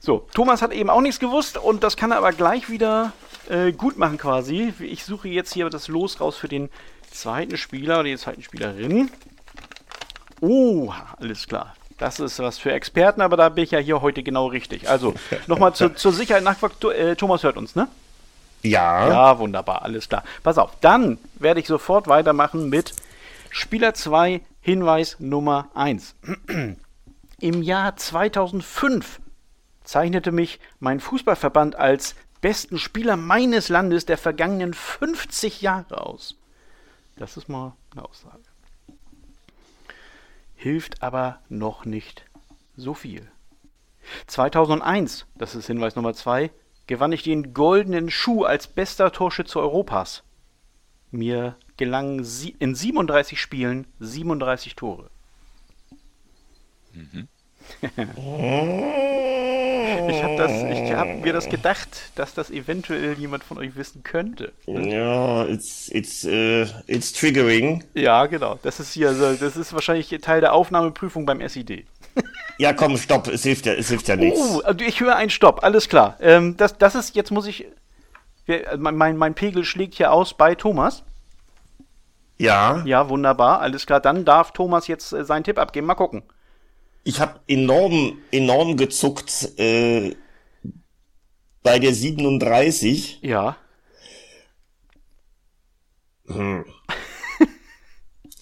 So, 0.00 0.28
Thomas 0.34 0.62
hat 0.62 0.72
eben 0.72 0.90
auch 0.90 1.00
nichts 1.00 1.18
gewusst 1.18 1.58
und 1.58 1.82
das 1.82 1.96
kann 1.96 2.12
er 2.12 2.18
aber 2.18 2.32
gleich 2.32 2.70
wieder 2.70 3.12
äh, 3.50 3.72
gut 3.72 3.98
machen 3.98 4.18
quasi. 4.18 4.72
Ich 4.80 5.04
suche 5.04 5.28
jetzt 5.28 5.52
hier 5.52 5.68
das 5.70 5.88
Los 5.88 6.20
raus 6.20 6.36
für 6.36 6.48
den 6.48 6.70
zweiten 7.10 7.56
Spieler 7.56 8.00
oder 8.00 8.08
die 8.08 8.16
zweiten 8.16 8.42
Spielerin. 8.42 9.10
Oh, 10.40 10.92
alles 11.18 11.46
klar. 11.46 11.74
Das 11.98 12.18
ist 12.18 12.38
was 12.40 12.58
für 12.58 12.72
Experten, 12.72 13.20
aber 13.20 13.36
da 13.36 13.48
bin 13.48 13.64
ich 13.64 13.70
ja 13.70 13.78
hier 13.78 14.02
heute 14.02 14.22
genau 14.22 14.46
richtig. 14.46 14.88
Also, 14.88 15.14
nochmal 15.46 15.74
zu, 15.74 15.94
zur 15.94 16.12
Sicherheit 16.12 16.42
nach 16.42 16.56
äh, 16.90 17.14
Thomas 17.14 17.42
hört 17.44 17.56
uns, 17.56 17.76
ne? 17.76 17.88
Ja. 18.62 19.08
Ja, 19.08 19.38
wunderbar, 19.38 19.82
alles 19.82 20.08
klar. 20.08 20.24
Pass 20.42 20.58
auf, 20.58 20.72
dann 20.80 21.18
werde 21.36 21.60
ich 21.60 21.66
sofort 21.66 22.08
weitermachen 22.08 22.68
mit 22.68 22.92
Spieler 23.50 23.94
2, 23.94 24.40
Hinweis 24.60 25.16
Nummer 25.20 25.68
1. 25.74 26.16
Im 27.40 27.62
Jahr 27.62 27.96
2005 27.96 29.20
zeichnete 29.84 30.32
mich 30.32 30.60
mein 30.80 30.98
Fußballverband 30.98 31.76
als 31.76 32.16
besten 32.44 32.78
Spieler 32.78 33.16
meines 33.16 33.70
Landes 33.70 34.04
der 34.04 34.18
vergangenen 34.18 34.74
50 34.74 35.62
Jahre 35.62 36.06
aus. 36.06 36.36
Das 37.16 37.38
ist 37.38 37.48
mal 37.48 37.74
eine 37.92 38.04
Aussage. 38.04 38.42
hilft 40.56 41.02
aber 41.02 41.40
noch 41.48 41.86
nicht 41.86 42.26
so 42.76 42.92
viel. 42.92 43.26
2001, 44.26 45.24
das 45.36 45.54
ist 45.54 45.68
Hinweis 45.68 45.96
Nummer 45.96 46.12
2, 46.12 46.50
gewann 46.86 47.12
ich 47.12 47.22
den 47.22 47.54
goldenen 47.54 48.10
Schuh 48.10 48.44
als 48.44 48.66
bester 48.66 49.10
Torschütze 49.10 49.58
Europas. 49.58 50.22
Mir 51.10 51.56
gelangen 51.78 52.26
in 52.58 52.74
37 52.74 53.40
Spielen 53.40 53.86
37 54.00 54.76
Tore. 54.76 55.08
Mhm. 56.92 57.26
ich 60.08 60.22
habe 60.22 60.96
hab 60.96 61.22
mir 61.22 61.32
das 61.32 61.48
gedacht, 61.48 61.88
dass 62.14 62.34
das 62.34 62.50
eventuell 62.50 63.14
jemand 63.14 63.44
von 63.44 63.58
euch 63.58 63.76
wissen 63.76 64.02
könnte. 64.02 64.52
Ja, 64.66 65.44
it's, 65.46 65.88
it's, 65.92 66.24
uh, 66.24 66.66
it's 66.86 67.12
triggering. 67.12 67.84
Ja, 67.94 68.26
genau. 68.26 68.58
Das 68.62 68.80
ist 68.80 68.92
hier, 68.92 69.12
das 69.12 69.56
ist 69.56 69.72
wahrscheinlich 69.72 70.08
Teil 70.22 70.40
der 70.40 70.52
Aufnahmeprüfung 70.52 71.26
beim 71.26 71.46
SID. 71.46 71.86
Ja, 72.56 72.72
komm, 72.72 72.96
stopp, 72.96 73.26
es 73.26 73.42
hilft 73.42 73.66
ja, 73.66 73.72
es 73.72 73.88
hilft 73.88 74.06
ja 74.06 74.14
nichts. 74.14 74.38
Oh, 74.38 74.60
also 74.60 74.84
ich 74.84 75.00
höre 75.00 75.16
einen 75.16 75.30
Stopp, 75.30 75.64
alles 75.64 75.88
klar. 75.88 76.16
Ähm, 76.20 76.56
das, 76.56 76.78
das 76.78 76.94
ist, 76.94 77.16
jetzt 77.16 77.32
muss 77.32 77.48
ich, 77.48 77.66
mein, 78.76 79.16
mein 79.16 79.34
Pegel 79.34 79.64
schlägt 79.64 79.94
hier 79.94 80.12
aus 80.12 80.34
bei 80.34 80.54
Thomas. 80.54 81.02
Ja. 82.38 82.82
Ja, 82.84 83.08
wunderbar, 83.08 83.60
alles 83.60 83.86
klar. 83.86 84.00
Dann 84.00 84.24
darf 84.24 84.52
Thomas 84.52 84.86
jetzt 84.86 85.12
äh, 85.12 85.24
seinen 85.24 85.44
Tipp 85.44 85.58
abgeben. 85.58 85.86
Mal 85.86 85.94
gucken. 85.94 86.22
Ich 87.04 87.20
habe 87.20 87.40
enorm, 87.46 88.18
enorm 88.32 88.78
gezuckt 88.78 89.58
äh, 89.58 90.16
bei 91.62 91.78
der 91.78 91.92
37. 91.92 93.20
Ja. 93.22 93.56
Hm. 96.26 96.64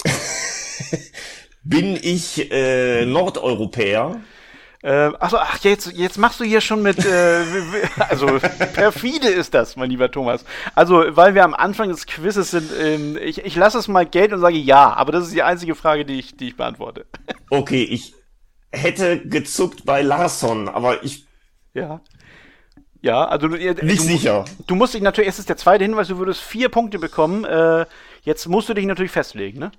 Bin 1.65 1.99
ich 2.01 2.53
äh, 2.53 3.05
Nordeuropäer? 3.05 4.21
Äh, 4.83 5.11
achso, 5.19 5.37
ach, 5.39 5.59
jetzt, 5.63 5.93
jetzt 5.93 6.19
machst 6.19 6.41
du 6.41 6.45
hier 6.45 6.61
schon 6.61 6.83
mit, 6.83 7.05
äh, 7.05 7.45
also 7.99 8.27
perfide 8.75 9.29
ist 9.29 9.55
das, 9.55 9.77
mein 9.77 9.91
lieber 9.91 10.11
Thomas. 10.11 10.45
Also, 10.75 11.05
weil 11.11 11.37
wir 11.37 11.45
am 11.45 11.55
Anfang 11.55 11.89
des 11.89 12.07
Quizzes 12.07 12.51
sind, 12.51 12.71
ähm, 12.81 13.17
ich, 13.21 13.45
ich 13.45 13.55
lasse 13.55 13.79
es 13.79 13.87
mal 13.87 14.07
Geld 14.07 14.33
und 14.33 14.41
sage 14.41 14.57
ja, 14.57 14.93
aber 14.93 15.13
das 15.13 15.27
ist 15.27 15.35
die 15.35 15.43
einzige 15.45 15.77
Frage, 15.77 16.05
die 16.05 16.19
ich, 16.19 16.37
die 16.37 16.49
ich 16.49 16.57
beantworte. 16.57 17.07
Okay, 17.49 17.85
ich 17.85 18.13
hätte 18.73 19.21
gezuckt 19.21 19.85
bei 19.85 20.03
Larsson, 20.03 20.69
aber 20.69 21.05
ich. 21.05 21.27
Ja. 21.75 22.01
Ja, 23.01 23.25
also 23.25 23.49
du, 23.49 23.57
nicht 23.57 23.83
du, 23.83 23.95
sicher. 23.97 24.45
Du 24.69 24.77
musst 24.77 24.95
dich 24.95 25.03
natürlich, 25.03 25.29
es 25.29 25.41
ist 25.41 25.49
der 25.49 25.57
zweite 25.57 25.83
Hinweis, 25.83 26.07
du 26.09 26.19
würdest 26.19 26.41
vier 26.41 26.69
Punkte 26.69 27.01
bekommen. 27.01 27.45
Äh, 27.45 27.87
jetzt 28.23 28.47
musst 28.47 28.69
du 28.69 28.75
dich 28.75 28.87
natürlich 28.87 29.11
festlegen, 29.11 29.59
ne? 29.59 29.73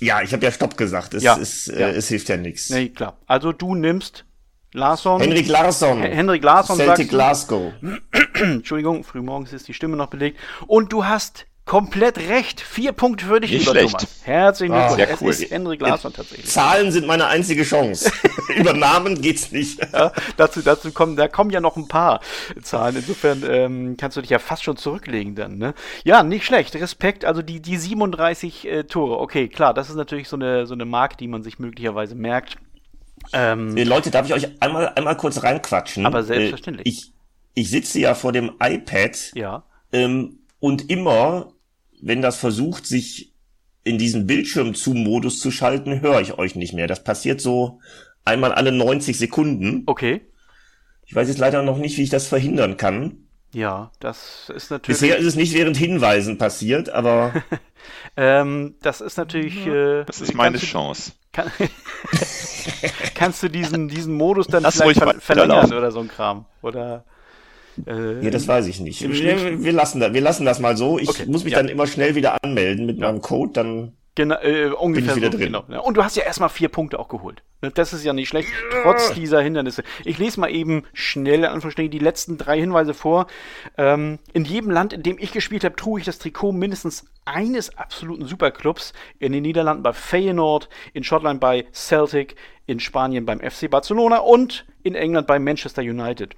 Ja, 0.00 0.20
ich 0.20 0.32
habe 0.32 0.44
ja 0.44 0.50
Stopp 0.50 0.76
gesagt. 0.76 1.14
Es, 1.14 1.22
ja, 1.22 1.38
es, 1.38 1.66
ja. 1.66 1.88
Äh, 1.88 1.92
es 1.92 2.08
hilft 2.08 2.28
ja 2.28 2.36
nichts. 2.36 2.70
Nee, 2.70 2.88
klar. 2.88 3.18
Also 3.26 3.52
du 3.52 3.76
nimmst 3.76 4.24
Larsson. 4.72 5.20
Henrik 5.20 5.46
Larsson. 5.48 6.02
Henrik 6.02 6.42
Larsson. 6.42 6.76
Celtic 6.76 7.10
Glasgow. 7.10 7.72
Entschuldigung, 8.34 9.04
frühmorgens 9.04 9.52
ist 9.52 9.68
die 9.68 9.74
Stimme 9.74 9.96
noch 9.96 10.08
belegt. 10.08 10.38
Und 10.66 10.92
du 10.92 11.04
hast 11.04 11.46
komplett 11.64 12.18
recht. 12.18 12.60
Vier 12.60 12.92
Punkte 12.92 13.26
für 13.26 13.40
dich, 13.40 13.52
Nicht 13.52 13.60
lieber 13.60 13.72
schlecht. 13.72 13.98
Thomas. 13.98 14.20
Herzlichen 14.24 14.74
ah, 14.74 14.94
Glückwunsch. 14.94 15.20
Oh, 15.22 15.28
es 15.28 15.40
ist 15.40 15.50
Henrik 15.50 15.80
Larsson 15.80 16.12
tatsächlich. 16.12 16.50
Zahlen 16.50 16.90
sind 16.90 17.06
meine 17.06 17.26
einzige 17.26 17.62
Chance. 17.62 18.10
Über 18.56 18.72
Namen 18.72 19.20
geht's 19.20 19.52
nicht. 19.52 19.80
Ja, 19.92 20.12
dazu, 20.36 20.60
dazu 20.62 20.92
kommen, 20.92 21.16
da 21.16 21.28
kommen 21.28 21.50
ja 21.50 21.60
noch 21.60 21.76
ein 21.76 21.88
paar 21.88 22.20
Zahlen. 22.62 22.96
Insofern 22.96 23.42
ähm, 23.48 23.96
kannst 23.96 24.16
du 24.16 24.20
dich 24.20 24.30
ja 24.30 24.38
fast 24.38 24.64
schon 24.64 24.76
zurücklegen 24.76 25.34
dann. 25.34 25.58
Ne? 25.58 25.74
Ja, 26.04 26.22
nicht 26.22 26.44
schlecht. 26.44 26.74
Respekt. 26.74 27.24
Also 27.24 27.42
die, 27.42 27.60
die 27.60 27.76
37 27.76 28.66
äh, 28.66 28.84
Tore. 28.84 29.20
Okay, 29.20 29.48
klar, 29.48 29.72
das 29.72 29.88
ist 29.88 29.96
natürlich 29.96 30.28
so 30.28 30.36
eine, 30.36 30.66
so 30.66 30.74
eine 30.74 30.84
Marke, 30.84 31.16
die 31.16 31.28
man 31.28 31.42
sich 31.42 31.58
möglicherweise 31.58 32.14
merkt. 32.14 32.56
Ähm, 33.32 33.76
äh, 33.76 33.84
Leute, 33.84 34.10
darf 34.10 34.26
ich 34.26 34.34
euch 34.34 34.48
einmal, 34.60 34.88
einmal 34.96 35.16
kurz 35.16 35.42
reinquatschen? 35.42 36.06
Aber 36.06 36.22
selbstverständlich. 36.22 36.86
Äh, 36.86 36.90
ich, 36.90 37.12
ich 37.54 37.70
sitze 37.70 38.00
ja 38.00 38.14
vor 38.14 38.32
dem 38.32 38.52
iPad. 38.60 39.32
Ja. 39.34 39.62
Ähm, 39.92 40.38
und 40.62 40.90
immer, 40.90 41.54
wenn 42.00 42.22
das 42.22 42.36
versucht, 42.36 42.86
sich 42.86 43.34
in 43.82 43.98
diesen 43.98 44.28
Bildschirm-Zoom-Modus 44.28 45.40
zu 45.40 45.50
schalten, 45.50 46.00
höre 46.00 46.20
ich 46.20 46.38
euch 46.38 46.54
nicht 46.54 46.72
mehr. 46.72 46.86
Das 46.86 47.02
passiert 47.02 47.40
so 47.40 47.80
einmal 48.24 48.52
alle 48.52 48.70
90 48.70 49.18
Sekunden. 49.18 49.82
Okay. 49.86 50.20
Ich 51.04 51.16
weiß 51.16 51.26
jetzt 51.26 51.38
leider 51.38 51.64
noch 51.64 51.78
nicht, 51.78 51.98
wie 51.98 52.04
ich 52.04 52.10
das 52.10 52.28
verhindern 52.28 52.76
kann. 52.76 53.26
Ja, 53.52 53.90
das 53.98 54.52
ist 54.54 54.70
natürlich. 54.70 55.00
Bisher 55.00 55.16
ist 55.16 55.26
es 55.26 55.34
nicht 55.34 55.52
während 55.52 55.76
Hinweisen 55.76 56.38
passiert, 56.38 56.90
aber. 56.90 57.42
ähm, 58.16 58.76
das 58.82 59.00
ist 59.00 59.16
natürlich. 59.16 59.66
Äh, 59.66 60.04
das 60.04 60.20
ist 60.20 60.32
meine 60.32 60.58
Chance. 60.58 61.10
Kann, 61.32 61.50
kannst 63.16 63.42
du 63.42 63.48
diesen, 63.48 63.88
diesen 63.88 64.14
Modus 64.14 64.46
dann 64.46 64.62
Lass 64.62 64.76
vielleicht 64.76 65.00
ver 65.00 65.14
verlängern 65.18 65.72
oder 65.72 65.90
so 65.90 65.98
ein 65.98 66.08
Kram? 66.08 66.46
Oder. 66.62 67.04
Äh, 67.86 68.24
ja, 68.24 68.30
das 68.30 68.46
weiß 68.46 68.66
ich 68.66 68.80
nicht. 68.80 69.02
Wir, 69.02 69.62
wir, 69.62 69.72
lassen 69.72 70.00
das, 70.00 70.12
wir 70.12 70.20
lassen 70.20 70.44
das 70.44 70.60
mal 70.60 70.76
so. 70.76 70.98
Ich 70.98 71.08
okay, 71.08 71.26
muss 71.26 71.44
mich 71.44 71.52
ja. 71.52 71.58
dann 71.58 71.68
immer 71.68 71.86
schnell 71.86 72.14
wieder 72.14 72.42
anmelden 72.42 72.86
mit 72.86 72.98
ja. 72.98 73.06
meinem 73.06 73.20
Code, 73.20 73.52
dann 73.52 73.92
Genau, 74.14 74.34
äh, 74.42 74.66
ungefähr 74.66 75.14
Bin 75.14 75.22
ich 75.24 75.30
wieder 75.30 75.32
so, 75.32 75.38
drin. 75.38 75.64
Genau. 75.66 75.82
Und 75.82 75.96
du 75.96 76.04
hast 76.04 76.16
ja 76.16 76.24
erstmal 76.24 76.50
vier 76.50 76.68
Punkte 76.68 76.98
auch 76.98 77.08
geholt. 77.08 77.42
Das 77.74 77.94
ist 77.94 78.04
ja 78.04 78.12
nicht 78.12 78.28
schlecht, 78.28 78.48
trotz 78.82 79.14
dieser 79.14 79.40
Hindernisse. 79.40 79.84
Ich 80.04 80.18
lese 80.18 80.38
mal 80.38 80.50
eben 80.50 80.82
schnell, 80.92 81.46
Anführungsstrichen, 81.46 81.90
die 81.90 81.98
letzten 81.98 82.36
drei 82.36 82.58
Hinweise 82.58 82.92
vor. 82.92 83.26
Ähm, 83.78 84.18
in 84.34 84.44
jedem 84.44 84.70
Land, 84.70 84.92
in 84.92 85.02
dem 85.02 85.16
ich 85.18 85.32
gespielt 85.32 85.64
habe, 85.64 85.76
trug 85.76 86.00
ich 86.00 86.04
das 86.04 86.18
Trikot 86.18 86.52
mindestens 86.52 87.06
eines 87.24 87.78
absoluten 87.78 88.26
Superclubs. 88.26 88.92
In 89.18 89.32
den 89.32 89.44
Niederlanden 89.44 89.82
bei 89.82 89.94
Feyenoord, 89.94 90.68
in 90.92 91.04
Schottland 91.04 91.40
bei 91.40 91.64
Celtic, 91.72 92.36
in 92.66 92.80
Spanien 92.80 93.24
beim 93.24 93.40
FC 93.40 93.70
Barcelona 93.70 94.18
und 94.18 94.66
in 94.82 94.94
England 94.94 95.26
bei 95.26 95.38
Manchester 95.38 95.82
United. 95.82 96.36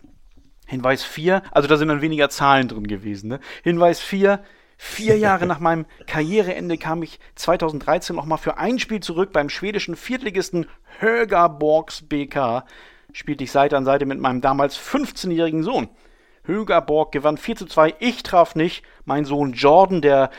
Hinweis 0.66 1.04
4, 1.04 1.42
also 1.50 1.68
da 1.68 1.76
sind 1.76 1.88
dann 1.88 2.00
weniger 2.00 2.30
Zahlen 2.30 2.68
drin 2.68 2.86
gewesen. 2.86 3.28
Ne? 3.28 3.40
Hinweis 3.62 4.00
4, 4.00 4.40
vier 4.76 5.18
Jahre 5.18 5.46
nach 5.46 5.60
meinem 5.60 5.86
Karriereende 6.06 6.78
kam 6.78 7.02
ich 7.02 7.20
2013 7.36 8.16
nochmal 8.16 8.38
für 8.38 8.58
ein 8.58 8.78
Spiel 8.78 9.00
zurück 9.00 9.32
beim 9.32 9.48
schwedischen 9.48 9.96
Viertligisten 9.96 10.66
Högaborgs 10.98 12.02
BK. 12.02 12.64
Spielte 13.12 13.44
ich 13.44 13.52
Seite 13.52 13.76
an 13.76 13.84
Seite 13.84 14.06
mit 14.06 14.18
meinem 14.18 14.40
damals 14.40 14.78
15-jährigen 14.78 15.62
Sohn. 15.62 15.88
Högaborg 16.44 17.12
gewann 17.12 17.38
4 17.38 17.56
zu 17.56 17.66
2, 17.66 17.94
ich 18.00 18.22
traf 18.22 18.54
nicht. 18.54 18.84
Mein 19.04 19.24
Sohn 19.24 19.52
Jordan, 19.52 20.02
der 20.02 20.30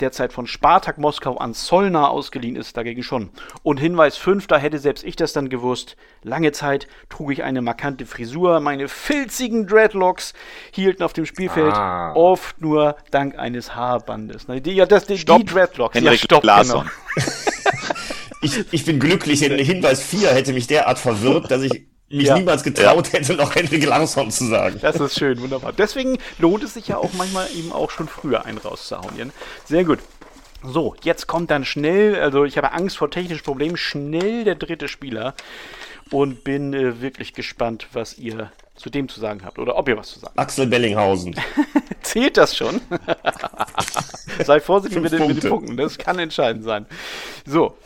derzeit 0.00 0.32
von 0.32 0.46
Spartak 0.46 0.98
Moskau 0.98 1.36
an 1.36 1.54
Solna 1.54 2.08
ausgeliehen 2.08 2.56
ist, 2.56 2.76
dagegen 2.76 3.02
schon. 3.02 3.30
Und 3.62 3.78
Hinweis 3.78 4.16
5, 4.16 4.46
da 4.46 4.58
hätte 4.58 4.78
selbst 4.78 5.04
ich 5.04 5.16
das 5.16 5.32
dann 5.32 5.48
gewusst. 5.48 5.96
Lange 6.22 6.52
Zeit 6.52 6.86
trug 7.08 7.32
ich 7.32 7.42
eine 7.42 7.62
markante 7.62 8.04
Frisur, 8.06 8.60
meine 8.60 8.88
filzigen 8.88 9.66
Dreadlocks 9.66 10.34
hielten 10.70 11.02
auf 11.02 11.12
dem 11.12 11.26
Spielfeld 11.26 11.74
ah. 11.74 12.12
oft 12.14 12.60
nur 12.60 12.96
dank 13.10 13.38
eines 13.38 13.74
Haarbandes. 13.74 14.46
Die, 14.48 14.72
ja, 14.72 14.86
das, 14.86 15.06
die, 15.06 15.18
stopp. 15.18 15.38
die 15.38 15.46
Dreadlocks. 15.46 15.94
Henrik 15.94 16.20
ja, 16.20 16.24
stopp, 16.24 16.42
genau. 16.42 16.84
ich, 18.42 18.72
ich 18.72 18.84
bin 18.84 19.00
glücklich, 19.00 19.40
denn 19.40 19.58
Hinweis 19.58 20.02
4 20.02 20.30
hätte 20.30 20.52
mich 20.52 20.66
derart 20.66 20.98
verwirrt, 20.98 21.50
dass 21.50 21.62
ich 21.62 21.86
mich 22.08 22.26
ja. 22.26 22.38
niemals 22.38 22.62
getraut 22.62 23.08
ja. 23.12 23.18
hätte, 23.18 23.34
noch 23.34 23.54
Henrik 23.54 23.84
Larsson 23.84 24.30
zu 24.30 24.46
sagen. 24.46 24.78
Das 24.80 24.96
ist 24.96 25.18
schön, 25.18 25.40
wunderbar. 25.40 25.72
Deswegen 25.72 26.18
lohnt 26.38 26.62
es 26.62 26.74
sich 26.74 26.88
ja 26.88 26.98
auch 26.98 27.12
manchmal 27.14 27.48
eben 27.56 27.72
auch 27.72 27.90
schon 27.90 28.08
früher 28.08 28.44
einen 28.44 28.58
rauszuhauen. 28.58 29.32
Sehr 29.64 29.84
gut. 29.84 29.98
So, 30.62 30.94
jetzt 31.02 31.26
kommt 31.26 31.50
dann 31.50 31.64
schnell, 31.64 32.16
also 32.16 32.44
ich 32.44 32.56
habe 32.56 32.72
Angst 32.72 32.96
vor 32.96 33.10
technischen 33.10 33.44
Problemen, 33.44 33.76
schnell 33.76 34.44
der 34.44 34.54
dritte 34.54 34.88
Spieler 34.88 35.34
und 36.10 36.44
bin 36.44 36.72
äh, 36.72 37.00
wirklich 37.00 37.34
gespannt, 37.34 37.88
was 37.92 38.18
ihr 38.18 38.50
zu 38.74 38.90
dem 38.90 39.08
zu 39.08 39.20
sagen 39.20 39.42
habt 39.44 39.58
oder 39.58 39.76
ob 39.76 39.88
ihr 39.88 39.96
was 39.96 40.08
zu 40.08 40.20
sagen 40.20 40.34
habt. 40.36 40.38
Axel 40.38 40.66
Bellinghausen. 40.66 41.34
Zählt 42.02 42.36
das 42.36 42.56
schon? 42.56 42.80
Sei 44.44 44.60
vorsichtig 44.60 45.02
mit 45.02 45.12
den, 45.12 45.26
mit 45.26 45.42
den 45.42 45.50
Punkten, 45.50 45.76
das 45.76 45.98
kann 45.98 46.18
entscheidend 46.18 46.64
sein. 46.64 46.86
So, 47.44 47.76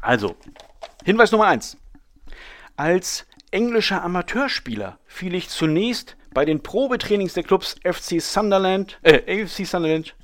also, 0.00 0.34
Hinweis 1.04 1.32
Nummer 1.32 1.46
eins. 1.46 1.76
Als 2.82 3.28
englischer 3.52 4.02
Amateurspieler 4.02 4.98
fiel 5.06 5.36
ich 5.36 5.50
zunächst 5.50 6.16
bei 6.34 6.44
den 6.44 6.64
Probetrainings 6.64 7.32
der 7.32 7.44
Clubs 7.44 7.76
FC 7.84 8.20
Sunderland, 8.20 8.98
äh, 9.02 9.44
AFC 9.44 9.64
Sunderland, 9.64 10.16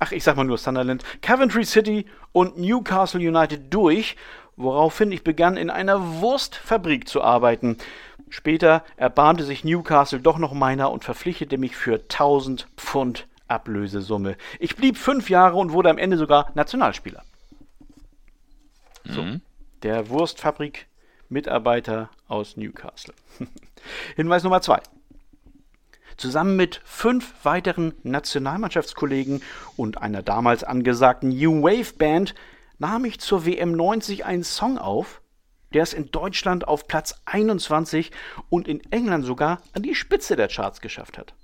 ach, 0.00 0.12
ich 0.12 0.22
sag 0.22 0.36
mal 0.36 0.44
nur 0.44 0.58
Sunderland, 0.58 1.02
Coventry 1.22 1.64
City 1.64 2.04
und 2.32 2.58
Newcastle 2.58 3.26
United 3.26 3.72
durch, 3.72 4.16
woraufhin 4.56 5.12
ich 5.12 5.24
begann, 5.24 5.56
in 5.56 5.70
einer 5.70 6.20
Wurstfabrik 6.20 7.08
zu 7.08 7.22
arbeiten. 7.22 7.78
Später 8.28 8.84
erbarmte 8.98 9.44
sich 9.44 9.64
Newcastle 9.64 10.20
doch 10.20 10.36
noch 10.36 10.52
meiner 10.52 10.92
und 10.92 11.04
verpflichtete 11.04 11.56
mich 11.56 11.74
für 11.74 11.94
1000 11.94 12.66
Pfund 12.76 13.26
Ablösesumme. 13.48 14.36
Ich 14.58 14.76
blieb 14.76 14.98
fünf 14.98 15.30
Jahre 15.30 15.56
und 15.56 15.72
wurde 15.72 15.88
am 15.88 15.96
Ende 15.96 16.18
sogar 16.18 16.52
Nationalspieler. 16.54 17.22
So, 19.04 19.22
mhm. 19.22 19.40
der 19.82 20.10
Wurstfabrik 20.10 20.86
Mitarbeiter 21.34 22.10
aus 22.28 22.56
Newcastle. 22.56 23.12
Hinweis 24.16 24.44
Nummer 24.44 24.62
zwei. 24.62 24.80
Zusammen 26.16 26.54
mit 26.54 26.80
fünf 26.84 27.34
weiteren 27.42 27.92
Nationalmannschaftskollegen 28.04 29.42
und 29.76 30.00
einer 30.00 30.22
damals 30.22 30.62
angesagten 30.62 31.30
New 31.30 31.62
Wave 31.62 31.92
Band 31.98 32.36
nahm 32.78 33.04
ich 33.04 33.18
zur 33.18 33.44
WM 33.44 33.72
90 33.72 34.24
einen 34.24 34.44
Song 34.44 34.78
auf, 34.78 35.22
der 35.72 35.82
es 35.82 35.92
in 35.92 36.12
Deutschland 36.12 36.68
auf 36.68 36.86
Platz 36.86 37.20
21 37.24 38.12
und 38.48 38.68
in 38.68 38.80
England 38.92 39.24
sogar 39.24 39.60
an 39.72 39.82
die 39.82 39.96
Spitze 39.96 40.36
der 40.36 40.46
Charts 40.46 40.80
geschafft 40.80 41.18
hat. 41.18 41.34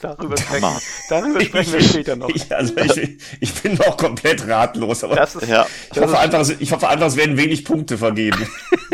Darüber 0.00 0.36
sprechen, 0.36 0.66
darüber 1.08 1.40
sprechen 1.40 1.72
wir 1.72 1.80
später 1.80 2.16
noch. 2.16 2.28
Ich, 2.34 2.54
also 2.54 2.76
ich, 2.76 3.18
ich, 3.40 3.54
bin 3.62 3.74
noch 3.74 3.96
komplett 3.96 4.46
ratlos. 4.46 5.04
Aber 5.04 5.22
ist, 5.22 5.40
ja, 5.42 5.66
ich, 5.92 6.00
hoffe 6.00 6.18
einfach, 6.18 6.48
ich 6.58 6.72
hoffe 6.72 6.88
einfach, 6.88 7.06
es 7.06 7.16
werden 7.16 7.36
wenig 7.36 7.64
Punkte 7.64 7.96
vergeben. 7.96 8.46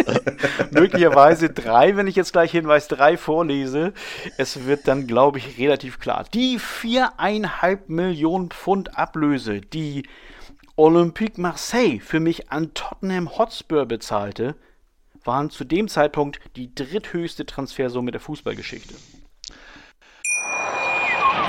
Möglicherweise 0.71 1.51
drei, 1.51 1.97
wenn 1.97 2.07
ich 2.07 2.15
jetzt 2.15 2.33
gleich 2.33 2.53
Hinweis 2.53 2.89
drei 2.89 3.17
vorlese. 3.17 3.93
Es 4.39 4.65
wird 4.67 4.87
dann, 4.87 5.07
glaube 5.07 5.39
ich, 5.39 5.59
relativ 5.59 5.99
klar. 5.99 6.25
Die 6.33 6.59
viereinhalb 6.59 7.89
Millionen 7.89 8.51
Pfund 8.51 8.97
Ablöse, 8.97 9.61
die 9.61 10.05
Olympique 10.77 11.41
Marseille 11.41 12.01
für 12.01 12.21
mich 12.21 12.51
an 12.51 12.75
Tottenham 12.75 13.37
Hotspur 13.37 13.87
bezahlte, 13.87 14.55
waren 15.25 15.51
zu 15.51 15.65
dem 15.65 15.89
Zeitpunkt 15.89 16.41
die 16.57 16.75
dritthöchste 16.75 17.47
Transfersumme 17.47 18.11
der 18.11 18.21
Fußballgeschichte. 18.21 18.95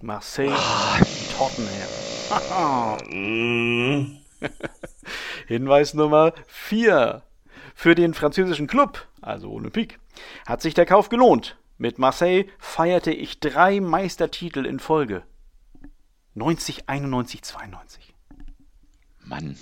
Marseille, 0.00 0.52
Tottenham. 1.36 1.88
Hinweis 5.46 5.94
Nummer 5.94 6.32
4. 6.48 7.22
Für 7.74 7.94
den 7.94 8.14
französischen 8.14 8.66
Club, 8.66 9.06
also 9.20 9.50
Olympique, 9.50 9.98
hat 10.46 10.60
sich 10.62 10.74
der 10.74 10.86
Kauf 10.86 11.08
gelohnt. 11.08 11.56
Mit 11.78 11.98
Marseille 11.98 12.46
feierte 12.58 13.12
ich 13.12 13.40
drei 13.40 13.80
Meistertitel 13.80 14.66
in 14.66 14.78
Folge. 14.78 15.22
90, 16.34 16.88
91, 16.88 17.42
92. 17.42 18.14
Mann. 19.24 19.56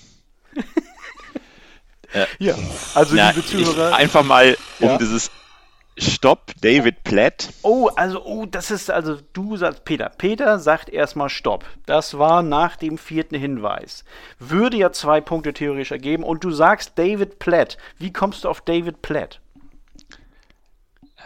äh, 2.12 2.26
ja, 2.38 2.54
also 2.94 3.14
na, 3.14 3.30
liebe 3.30 3.46
Zuhörer. 3.46 3.94
einfach 3.94 4.24
mal, 4.24 4.56
um 4.80 4.88
ja. 4.88 4.98
dieses 4.98 5.30
Stopp, 6.00 6.52
David 6.62 7.04
Platt. 7.04 7.50
Oh, 7.62 7.88
also, 7.94 8.24
oh, 8.24 8.46
das 8.46 8.70
ist, 8.70 8.90
also 8.90 9.18
du 9.34 9.56
sagst 9.56 9.84
Peter. 9.84 10.10
Peter 10.16 10.58
sagt 10.58 10.88
erstmal 10.88 11.28
Stopp. 11.28 11.64
Das 11.84 12.18
war 12.18 12.42
nach 12.42 12.76
dem 12.76 12.96
vierten 12.96 13.34
Hinweis. 13.36 14.04
Würde 14.38 14.78
ja 14.78 14.92
zwei 14.92 15.20
Punkte 15.20 15.52
theoretisch 15.52 15.90
ergeben 15.90 16.24
und 16.24 16.42
du 16.42 16.50
sagst 16.50 16.98
David 16.98 17.38
Platt. 17.38 17.76
Wie 17.98 18.12
kommst 18.12 18.44
du 18.44 18.48
auf 18.48 18.62
David 18.62 19.02
Platt? 19.02 19.40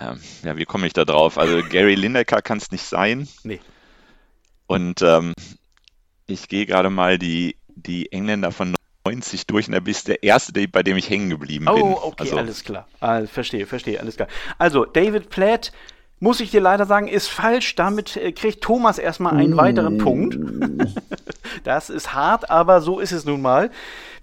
Ähm, 0.01 0.21
ja, 0.43 0.57
wie 0.57 0.65
komme 0.65 0.87
ich 0.89 0.93
da 0.93 1.05
drauf? 1.05 1.39
Also 1.39 1.63
Gary 1.69 1.95
Lineker 1.95 2.43
kann 2.43 2.59
es 2.59 2.73
nicht 2.73 2.85
sein. 2.85 3.29
Nee. 3.45 3.61
Und 4.67 5.03
ähm, 5.03 5.35
ich 6.27 6.49
gehe 6.49 6.67
gerade 6.67 6.91
mal 6.91 7.19
die, 7.19 7.57
die 7.69 8.11
Engländer 8.11 8.51
von 8.51 8.75
90 9.15 9.47
durch 9.47 9.69
und 9.69 9.73
da 9.73 9.81
bist 9.81 10.09
der 10.09 10.23
erste, 10.23 10.53
bei 10.69 10.83
dem 10.83 10.97
ich 10.97 11.09
hängen 11.09 11.31
geblieben 11.31 11.67
bin. 11.67 11.75
Oh, 11.75 11.99
okay, 12.03 12.25
also, 12.25 12.37
alles 12.37 12.65
klar. 12.65 12.87
Ah, 13.01 13.23
verstehe, 13.27 13.67
verstehe, 13.67 14.01
alles 14.01 14.17
klar. 14.17 14.29
Also, 14.59 14.85
David 14.85 15.31
Platt, 15.31 15.73
muss 16.21 16.41
ich 16.41 16.51
dir 16.51 16.61
leider 16.61 16.87
sagen, 16.87 17.09
ist 17.09 17.29
falsch. 17.29 17.75
Damit 17.75 18.17
äh, 18.17 18.33
kriegt 18.33 18.63
Thomas 18.63 18.99
erstmal 18.99 19.37
einen 19.37 19.55
mm. 19.55 19.59
weiteren 19.59 19.99
Punkt. 19.99 20.39
das 21.65 21.91
ist 21.91 22.15
hart, 22.15 22.51
aber 22.51 22.81
so 22.81 23.01
ist 23.01 23.13
es 23.13 23.25
nun 23.25 23.43
mal. 23.43 23.71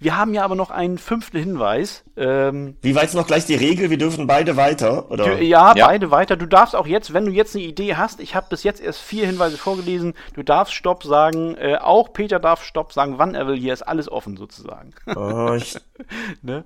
Wir 0.00 0.16
haben 0.16 0.34
ja 0.34 0.42
aber 0.42 0.56
noch 0.56 0.70
einen 0.70 0.98
fünften 0.98 1.38
Hinweis. 1.38 2.04
Ähm, 2.16 2.76
Wie 2.82 2.94
war 2.94 3.02
jetzt 3.02 3.14
noch 3.14 3.26
gleich 3.26 3.46
die 3.46 3.54
Regel? 3.54 3.88
Wir 3.88 3.98
dürfen 3.98 4.26
beide 4.26 4.56
weiter, 4.56 5.10
oder? 5.10 5.40
Ja, 5.40 5.74
ja, 5.76 5.86
beide 5.86 6.10
weiter. 6.10 6.36
Du 6.36 6.46
darfst 6.46 6.74
auch 6.74 6.86
jetzt, 6.86 7.14
wenn 7.14 7.24
du 7.24 7.30
jetzt 7.30 7.54
eine 7.54 7.64
Idee 7.64 7.94
hast, 7.94 8.18
ich 8.18 8.34
habe 8.34 8.46
bis 8.50 8.64
jetzt 8.64 8.80
erst 8.80 9.00
vier 9.00 9.26
Hinweise 9.26 9.56
vorgelesen, 9.56 10.14
du 10.34 10.42
darfst 10.42 10.74
Stopp 10.74 11.04
sagen, 11.04 11.56
äh, 11.56 11.76
auch 11.76 12.12
Peter 12.12 12.40
darf 12.40 12.64
Stopp 12.64 12.92
sagen, 12.92 13.18
wann 13.18 13.36
er 13.36 13.46
will. 13.46 13.56
Hier 13.56 13.72
ist 13.72 13.82
alles 13.82 14.10
offen 14.10 14.36
sozusagen. 14.36 14.92
Oh, 15.14 15.54
ich... 15.54 15.76
ne? 16.42 16.64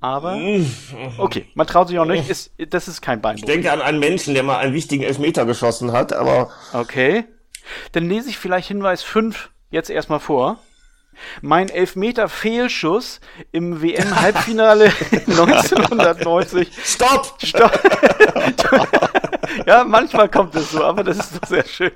Aber 0.00 0.40
okay, 1.18 1.46
man 1.54 1.66
traut 1.66 1.88
sich 1.88 1.98
auch 1.98 2.06
nicht. 2.06 2.28
Ist, 2.30 2.52
das 2.70 2.88
ist 2.88 3.02
kein 3.02 3.20
Beinbruch. 3.20 3.46
Ich 3.46 3.52
denke 3.52 3.70
an 3.70 3.82
einen 3.82 3.98
Menschen, 3.98 4.32
der 4.32 4.42
mal 4.42 4.56
einen 4.56 4.72
wichtigen 4.72 5.02
Elfmeter 5.04 5.44
geschossen 5.44 5.92
hat, 5.92 6.14
aber. 6.14 6.50
Okay. 6.72 7.24
Dann 7.92 8.08
lese 8.08 8.30
ich 8.30 8.38
vielleicht 8.38 8.68
Hinweis 8.68 9.02
5 9.02 9.50
jetzt 9.70 9.90
erstmal 9.90 10.20
vor. 10.20 10.58
Mein 11.42 11.68
Elfmeter-Fehlschuss 11.68 13.20
im 13.52 13.82
WM-Halbfinale 13.82 14.92
1990. 15.26 16.70
Stopp! 16.84 17.34
Stopp! 17.42 17.78
ja, 19.66 19.84
manchmal 19.84 20.28
kommt 20.28 20.54
es 20.54 20.70
so, 20.70 20.84
aber 20.84 21.04
das 21.04 21.18
ist 21.18 21.36
doch 21.40 21.48
sehr 21.48 21.64
schön. 21.64 21.92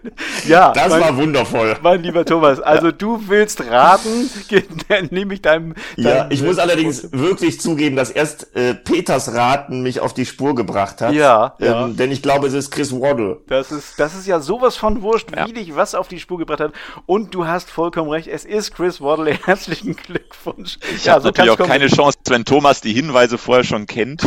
Ja, 0.47 0.73
das 0.73 0.91
mein, 0.91 1.01
war 1.01 1.17
wundervoll. 1.17 1.77
Mein 1.83 2.03
lieber 2.03 2.25
Thomas, 2.25 2.61
also 2.61 2.91
du 2.91 3.21
willst 3.27 3.65
raten, 3.69 4.31
dann 4.89 5.09
nehme 5.11 5.35
ich 5.35 5.43
deinem. 5.43 5.75
ja, 5.97 6.27
ich 6.31 6.43
muss 6.43 6.59
allerdings 6.59 7.13
wirklich 7.13 7.61
zugeben, 7.61 7.97
dass 7.97 8.11
erst 8.11 8.55
äh, 8.57 8.75
Peters 8.75 9.35
Raten 9.35 9.83
mich 9.83 10.01
auf 10.01 10.15
die 10.15 10.27
Spur 10.27 10.55
gebracht 10.55 11.01
hat. 11.01 11.13
Ja, 11.13 11.55
ähm, 11.61 11.67
ja. 11.67 11.89
Denn 11.89 12.13
ich 12.13 12.23
glaube, 12.23 12.47
es 12.47 12.55
ist 12.55 12.71
Chris 12.71 12.93
Waddle. 12.93 13.41
Das 13.47 13.73
ist, 13.73 13.99
das 13.99 14.15
ist 14.15 14.27
ja 14.27 14.41
sowas 14.41 14.77
von 14.77 15.03
wurscht, 15.03 15.29
ja. 15.35 15.47
wie 15.47 15.53
dich 15.53 15.75
was 15.77 15.95
auf 15.95 16.09
die 16.09 16.19
Spur 16.19 16.39
gebracht 16.39 16.61
hat. 16.61 16.73
Und 17.07 17.35
du 17.35 17.47
hast 17.47 17.71
vollkommen 17.71 18.11
recht, 18.11 18.29
es 18.29 18.45
ist 18.45 18.75
Chris 18.75 19.01
Waddle. 19.01 19.39
Herzlichen 19.45 19.97
Glückwunsch. 19.97 20.79
Ich 20.95 21.07
ja, 21.07 21.13
habe 21.13 21.23
so 21.23 21.29
natürlich 21.29 21.51
auch 21.51 21.59
keine 21.59 21.87
Chance, 21.87 22.19
wenn 22.29 22.45
Thomas 22.45 22.81
die 22.81 22.93
Hinweise 22.93 23.39
vorher 23.39 23.65
schon 23.65 23.87
kennt. 23.87 24.23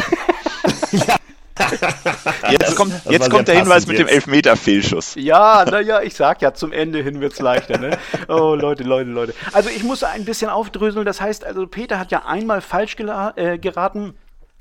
ja. 0.92 1.17
Jetzt 2.50 2.76
kommt, 2.76 2.94
jetzt 3.10 3.30
kommt 3.30 3.48
der 3.48 3.56
Hinweis 3.60 3.88
mit 3.88 3.98
jetzt. 3.98 4.08
dem 4.08 4.14
Elfmeter-Fehlschuss. 4.14 5.16
Ja, 5.16 5.66
naja, 5.66 6.02
ich 6.02 6.16
sag 6.16 6.42
ja, 6.42 6.54
zum 6.54 6.72
Ende 6.72 7.02
hin 7.02 7.22
wird's 7.22 7.40
leichter. 7.40 7.78
Ne? 7.78 7.98
Oh, 8.28 8.56
Leute, 8.56 8.84
Leute, 8.84 9.10
Leute. 9.10 9.34
Also 9.54 9.70
ich 9.70 9.84
muss 9.84 10.04
ein 10.04 10.26
bisschen 10.26 10.50
aufdröseln. 10.50 11.06
Das 11.06 11.22
heißt, 11.22 11.46
also 11.46 11.68
Peter 11.68 12.00
hat 12.00 12.12
ja 12.12 12.26
einmal 12.26 12.62
falsch 12.62 12.96
äh, 12.98 13.58
geraten. 13.58 14.14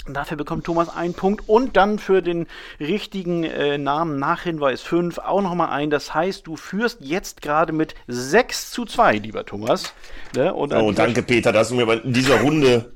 Dafür 0.08 0.36
bekommt 0.36 0.64
Thomas 0.64 0.88
einen 0.88 1.14
Punkt 1.14 1.48
und 1.48 1.76
dann 1.76 1.98
für 1.98 2.22
den 2.22 2.46
richtigen 2.78 3.42
äh, 3.42 3.76
Namen 3.76 4.20
nach 4.20 4.42
Hinweis 4.42 4.80
5 4.82 5.18
auch 5.18 5.42
nochmal 5.42 5.70
ein. 5.70 5.90
Das 5.90 6.14
heißt, 6.14 6.46
du 6.46 6.56
führst 6.56 6.98
jetzt 7.00 7.42
gerade 7.42 7.72
mit 7.72 7.94
6 8.06 8.70
zu 8.70 8.84
2, 8.84 9.16
lieber 9.16 9.44
Thomas. 9.44 9.94
Ne? 10.36 10.54
oh, 10.54 10.92
danke, 10.92 11.22
Peter, 11.22 11.52
dass 11.52 11.70
du 11.70 11.74
mir 11.74 12.04
in 12.04 12.12
dieser 12.12 12.40
Runde 12.40 12.92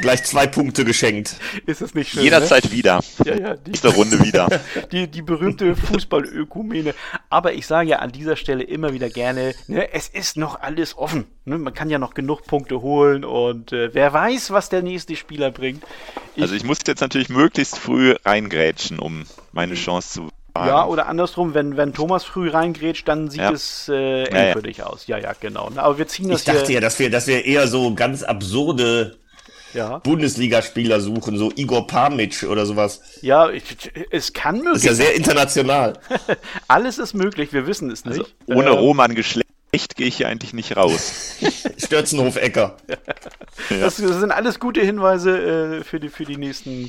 gleich 0.00 0.24
zwei 0.24 0.46
Punkte 0.46 0.84
geschenkt. 0.84 1.36
Ist 1.66 1.82
es 1.82 1.94
nicht 1.94 2.12
schön? 2.12 2.22
Jederzeit 2.22 2.64
ne? 2.64 2.72
wieder. 2.72 3.00
Ja, 3.24 3.34
ja. 3.34 3.56
Die, 3.56 3.70
Nächste 3.70 3.88
Runde 3.88 4.22
wieder. 4.24 4.48
Die, 4.92 5.08
die 5.08 5.22
berühmte 5.22 5.76
Fußballökumene. 5.76 6.94
Aber 7.28 7.52
ich 7.52 7.66
sage 7.66 7.90
ja 7.90 7.98
an 7.98 8.12
dieser 8.12 8.36
Stelle 8.36 8.62
immer 8.62 8.92
wieder 8.92 9.08
gerne, 9.08 9.54
ne, 9.68 9.92
es 9.92 10.08
ist 10.08 10.36
noch 10.36 10.60
alles 10.60 10.96
offen. 10.96 11.26
Ne? 11.44 11.58
Man 11.58 11.74
kann 11.74 11.90
ja 11.90 11.98
noch 11.98 12.14
genug 12.14 12.44
Punkte 12.44 12.82
holen 12.82 13.24
und 13.24 13.72
äh, 13.72 13.94
wer 13.94 14.12
weiß, 14.12 14.50
was 14.50 14.68
der 14.68 14.82
nächste 14.82 15.16
Spieler 15.16 15.50
bringt. 15.50 15.84
Ich, 16.34 16.42
also 16.42 16.54
ich 16.54 16.64
muss 16.64 16.78
jetzt 16.86 17.00
natürlich 17.00 17.28
möglichst 17.28 17.78
früh 17.78 18.14
reingrätschen, 18.24 18.98
um 18.98 19.26
meine 19.52 19.74
Chance 19.74 20.14
zu 20.14 20.28
ja, 20.56 20.84
oder 20.86 21.06
andersrum, 21.06 21.54
wenn, 21.54 21.76
wenn 21.76 21.92
Thomas 21.92 22.24
früh 22.24 22.50
reingrätscht, 22.50 23.06
dann 23.06 23.30
sieht 23.30 23.40
ja. 23.40 23.52
es 23.52 23.88
äh, 23.88 24.24
endgültig 24.24 24.78
ja, 24.78 24.84
ja. 24.84 24.90
aus. 24.90 25.06
Ja, 25.06 25.18
ja, 25.18 25.32
genau. 25.38 25.70
Aber 25.76 25.98
wir 25.98 26.08
ziehen 26.08 26.28
das 26.28 26.40
Ich 26.40 26.44
dachte 26.44 26.72
ja, 26.72 26.80
dass 26.80 26.98
wir, 26.98 27.10
dass 27.10 27.26
wir 27.26 27.44
eher 27.44 27.68
so 27.68 27.94
ganz 27.94 28.22
absurde 28.22 29.16
ja. 29.74 29.98
Bundesligaspieler 29.98 31.00
suchen, 31.00 31.36
so 31.36 31.52
Igor 31.54 31.86
Pamic 31.86 32.44
oder 32.44 32.66
sowas. 32.66 33.00
Ja, 33.22 33.50
ich, 33.50 33.62
es 34.10 34.32
kann 34.32 34.58
möglich 34.58 34.82
sein. 34.82 34.92
Ist 34.92 34.98
ja 34.98 35.06
sehr 35.06 35.14
international. 35.14 35.98
Alles 36.68 36.98
ist 36.98 37.14
möglich, 37.14 37.52
wir 37.52 37.66
wissen 37.66 37.90
es 37.90 38.04
nicht. 38.04 38.20
Also 38.20 38.58
ohne 38.60 38.70
äh, 38.70 38.78
Roman 38.78 39.14
Geschlecht 39.14 39.46
gehe 39.96 40.06
ich 40.06 40.16
hier 40.16 40.28
eigentlich 40.28 40.52
nicht 40.52 40.76
raus. 40.76 41.36
Stürzenhof-Ecker. 41.78 42.76
Das, 43.68 43.96
das, 43.96 43.96
sind 43.96 44.32
alles 44.32 44.58
gute 44.58 44.80
Hinweise 44.80 45.78
äh, 45.78 45.84
für, 45.84 46.00
die, 46.00 46.08
für 46.08 46.24
die 46.24 46.36
nächsten 46.36 46.88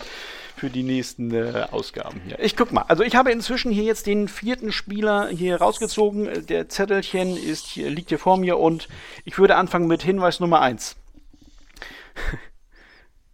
für 0.58 0.70
die 0.70 0.84
nächsten 0.84 1.34
äh, 1.34 1.66
Ausgaben 1.72 2.22
hier. 2.28 2.40
Ich 2.40 2.56
guck 2.56 2.72
mal. 2.72 2.84
Also 2.88 3.02
ich 3.02 3.16
habe 3.16 3.32
inzwischen 3.32 3.72
hier 3.72 3.84
jetzt 3.84 4.06
den 4.06 4.28
vierten 4.28 4.72
Spieler 4.72 5.28
hier 5.30 5.56
rausgezogen. 5.56 6.46
Der 6.46 6.70
Zettelchen 6.70 7.36
ist 7.36 7.66
hier, 7.66 7.90
liegt 7.90 8.10
hier 8.10 8.20
vor 8.20 8.38
mir 8.38 8.60
und 8.60 8.88
ich 9.26 9.40
würde 9.40 9.56
anfangen 9.56 9.88
mit 9.88 10.04
Hinweis 10.04 10.40
Nummer 10.40 10.62
1. 10.62 10.98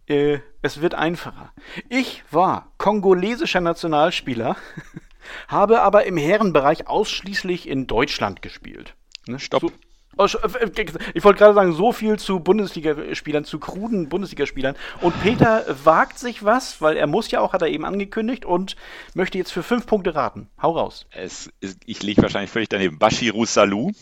äh, 0.08 0.40
es 0.62 0.80
wird 0.80 0.94
einfacher. 0.94 1.52
Ich 1.88 2.22
war 2.30 2.72
kongolesischer 2.78 3.60
Nationalspieler, 3.60 4.56
habe 5.48 5.82
aber 5.82 6.06
im 6.06 6.16
Herrenbereich 6.16 6.86
ausschließlich 6.86 7.68
in 7.68 7.86
Deutschland 7.86 8.42
gespielt. 8.42 8.94
Ne? 9.26 9.38
Stopp. 9.38 9.60
So, 9.60 9.70
oh, 10.16 10.24
äh, 10.24 10.70
ich 11.14 11.24
wollte 11.24 11.38
gerade 11.38 11.54
sagen, 11.54 11.72
so 11.72 11.92
viel 11.92 12.18
zu 12.18 12.40
Bundesligaspielern, 12.40 13.44
zu 13.44 13.58
kruden 13.58 14.08
Bundesligaspielern. 14.08 14.74
Und 15.00 15.20
Peter 15.22 15.64
wagt 15.84 16.18
sich 16.18 16.44
was, 16.44 16.80
weil 16.80 16.96
er 16.96 17.06
muss 17.06 17.30
ja 17.30 17.40
auch, 17.40 17.52
hat 17.52 17.62
er 17.62 17.68
eben 17.68 17.84
angekündigt 17.84 18.44
und 18.44 18.76
möchte 19.14 19.38
jetzt 19.38 19.52
für 19.52 19.62
fünf 19.62 19.86
Punkte 19.86 20.14
raten. 20.14 20.48
Hau 20.60 20.72
raus. 20.72 21.06
Es, 21.10 21.50
ich 21.84 22.02
liege 22.02 22.22
wahrscheinlich 22.22 22.50
völlig 22.50 22.68
daneben. 22.68 22.98
Bashiru 22.98 23.44
Salou. 23.44 23.92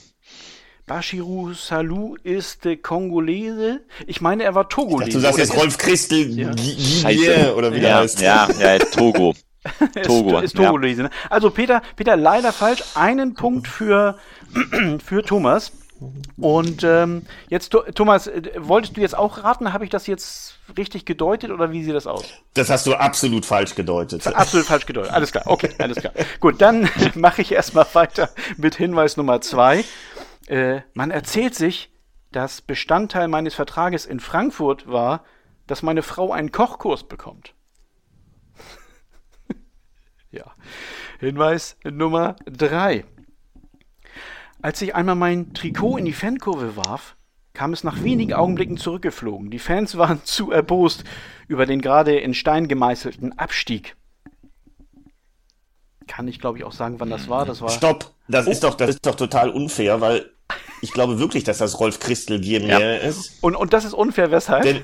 Bashiru 0.86 1.52
Salou 1.52 2.16
ist 2.22 2.64
äh, 2.64 2.76
Kongolese. 2.76 3.80
Ich 4.06 4.20
meine, 4.20 4.44
er 4.44 4.54
war 4.54 4.68
Togolese. 4.68 5.10
Du 5.10 5.20
sagst 5.20 5.38
jetzt 5.38 5.56
Rolf 5.56 5.78
Christel 5.78 6.38
ja. 6.38 7.52
oder 7.54 7.72
wie 7.72 7.78
ja, 7.78 7.82
der 7.82 7.96
heißt. 7.96 8.20
Ja, 8.20 8.48
ja, 8.58 8.78
Togo. 8.78 9.34
Togo. 10.04 10.38
ist, 10.38 10.44
ist 10.44 10.56
Togolese. 10.56 11.02
Ja. 11.02 11.08
Ne? 11.08 11.14
Also 11.28 11.50
Peter, 11.50 11.82
Peter 11.96 12.16
leider 12.16 12.52
falsch. 12.52 12.84
Einen 12.94 13.34
Punkt 13.34 13.66
für, 13.66 14.16
für 15.04 15.24
Thomas. 15.24 15.72
Und 16.36 16.84
ähm, 16.84 17.22
jetzt, 17.48 17.74
Thomas, 17.94 18.26
äh, 18.26 18.42
wolltest 18.58 18.96
du 18.96 19.00
jetzt 19.00 19.16
auch 19.16 19.42
raten? 19.42 19.72
Habe 19.72 19.84
ich 19.84 19.90
das 19.90 20.06
jetzt 20.06 20.58
richtig 20.76 21.04
gedeutet 21.04 21.50
oder 21.50 21.72
wie 21.72 21.82
sieht 21.82 21.94
das 21.94 22.06
aus? 22.06 22.24
Das 22.54 22.70
hast 22.70 22.86
du 22.86 22.94
absolut 22.94 23.46
falsch 23.46 23.74
gedeutet. 23.74 24.26
Absolut 24.26 24.66
falsch 24.66 24.86
gedeutet. 24.86 25.12
Alles 25.12 25.32
klar. 25.32 25.44
Okay, 25.46 25.70
alles 25.78 25.96
klar. 25.96 26.12
Gut, 26.38 26.60
dann 26.60 26.88
mache 27.14 27.42
ich 27.42 27.50
erstmal 27.50 27.86
weiter 27.94 28.28
mit 28.56 28.76
Hinweis 28.76 29.16
Nummer 29.16 29.40
zwei. 29.40 29.84
Äh, 30.46 30.82
man 30.94 31.10
erzählt 31.10 31.54
sich, 31.54 31.92
dass 32.32 32.60
Bestandteil 32.60 33.28
meines 33.28 33.54
Vertrages 33.54 34.06
in 34.06 34.20
Frankfurt 34.20 34.86
war, 34.88 35.24
dass 35.66 35.82
meine 35.82 36.02
Frau 36.02 36.32
einen 36.32 36.52
Kochkurs 36.52 37.04
bekommt. 37.04 37.54
ja. 40.30 40.52
Hinweis 41.18 41.76
Nummer 41.84 42.36
drei. 42.46 43.04
Als 44.62 44.82
ich 44.82 44.94
einmal 44.94 45.14
mein 45.14 45.54
Trikot 45.54 45.96
in 45.96 46.04
die 46.04 46.12
Fankurve 46.12 46.76
warf, 46.76 47.16
kam 47.52 47.72
es 47.72 47.84
nach 47.84 48.02
wenigen 48.02 48.34
Augenblicken 48.34 48.76
zurückgeflogen. 48.76 49.50
Die 49.50 49.58
Fans 49.58 49.96
waren 49.96 50.20
zu 50.24 50.52
erbost 50.52 51.04
über 51.48 51.66
den 51.66 51.80
gerade 51.80 52.18
in 52.18 52.34
Stein 52.34 52.68
gemeißelten 52.68 53.38
Abstieg. 53.38 53.96
Kann 56.06 56.28
ich, 56.28 56.38
glaube 56.38 56.58
ich, 56.58 56.64
auch 56.64 56.72
sagen, 56.72 57.00
wann 57.00 57.10
das 57.10 57.28
war. 57.28 57.46
Das 57.46 57.60
war. 57.60 57.70
Stopp! 57.70 58.14
Das 58.28 58.46
oh. 58.46 58.50
ist 58.50 58.62
doch, 58.62 58.74
das 58.74 58.90
ist 58.90 59.06
doch 59.06 59.14
total 59.14 59.50
unfair, 59.50 60.00
weil 60.00 60.30
ich 60.86 60.92
glaube 60.92 61.18
wirklich, 61.18 61.42
dass 61.42 61.58
das 61.58 61.80
Rolf 61.80 61.98
Christel 61.98 62.40
Giermeer 62.40 62.78
ja. 62.78 62.96
ist. 62.98 63.32
Und, 63.40 63.56
und 63.56 63.72
das 63.72 63.84
ist 63.84 63.92
unfair, 63.92 64.30
weshalb? 64.30 64.62
Denn, 64.62 64.82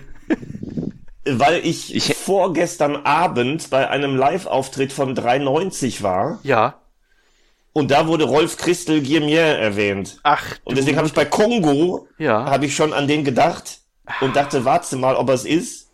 weil 1.24 1.64
ich, 1.64 1.94
ich 1.94 2.16
vorgestern 2.16 2.96
Abend 2.96 3.70
bei 3.70 3.88
einem 3.88 4.16
Live-Auftritt 4.16 4.92
von 4.92 5.14
390 5.14 6.02
war. 6.02 6.40
Ja. 6.42 6.80
Und 7.72 7.92
da 7.92 8.08
wurde 8.08 8.24
Rolf 8.24 8.56
Christel 8.56 9.00
Giermier 9.00 9.42
erwähnt. 9.42 10.18
Ach. 10.24 10.44
Und 10.64 10.76
deswegen 10.76 10.96
habe 10.96 11.06
ich 11.06 11.14
bei 11.14 11.24
Kongo, 11.24 12.08
ja. 12.18 12.46
habe 12.46 12.66
ich 12.66 12.74
schon 12.74 12.92
an 12.92 13.06
den 13.06 13.22
gedacht 13.22 13.78
und 14.20 14.34
dachte, 14.34 14.64
warte 14.64 14.96
mal, 14.96 15.14
ob 15.14 15.28
er 15.28 15.36
es 15.36 15.44
ist. 15.44 15.88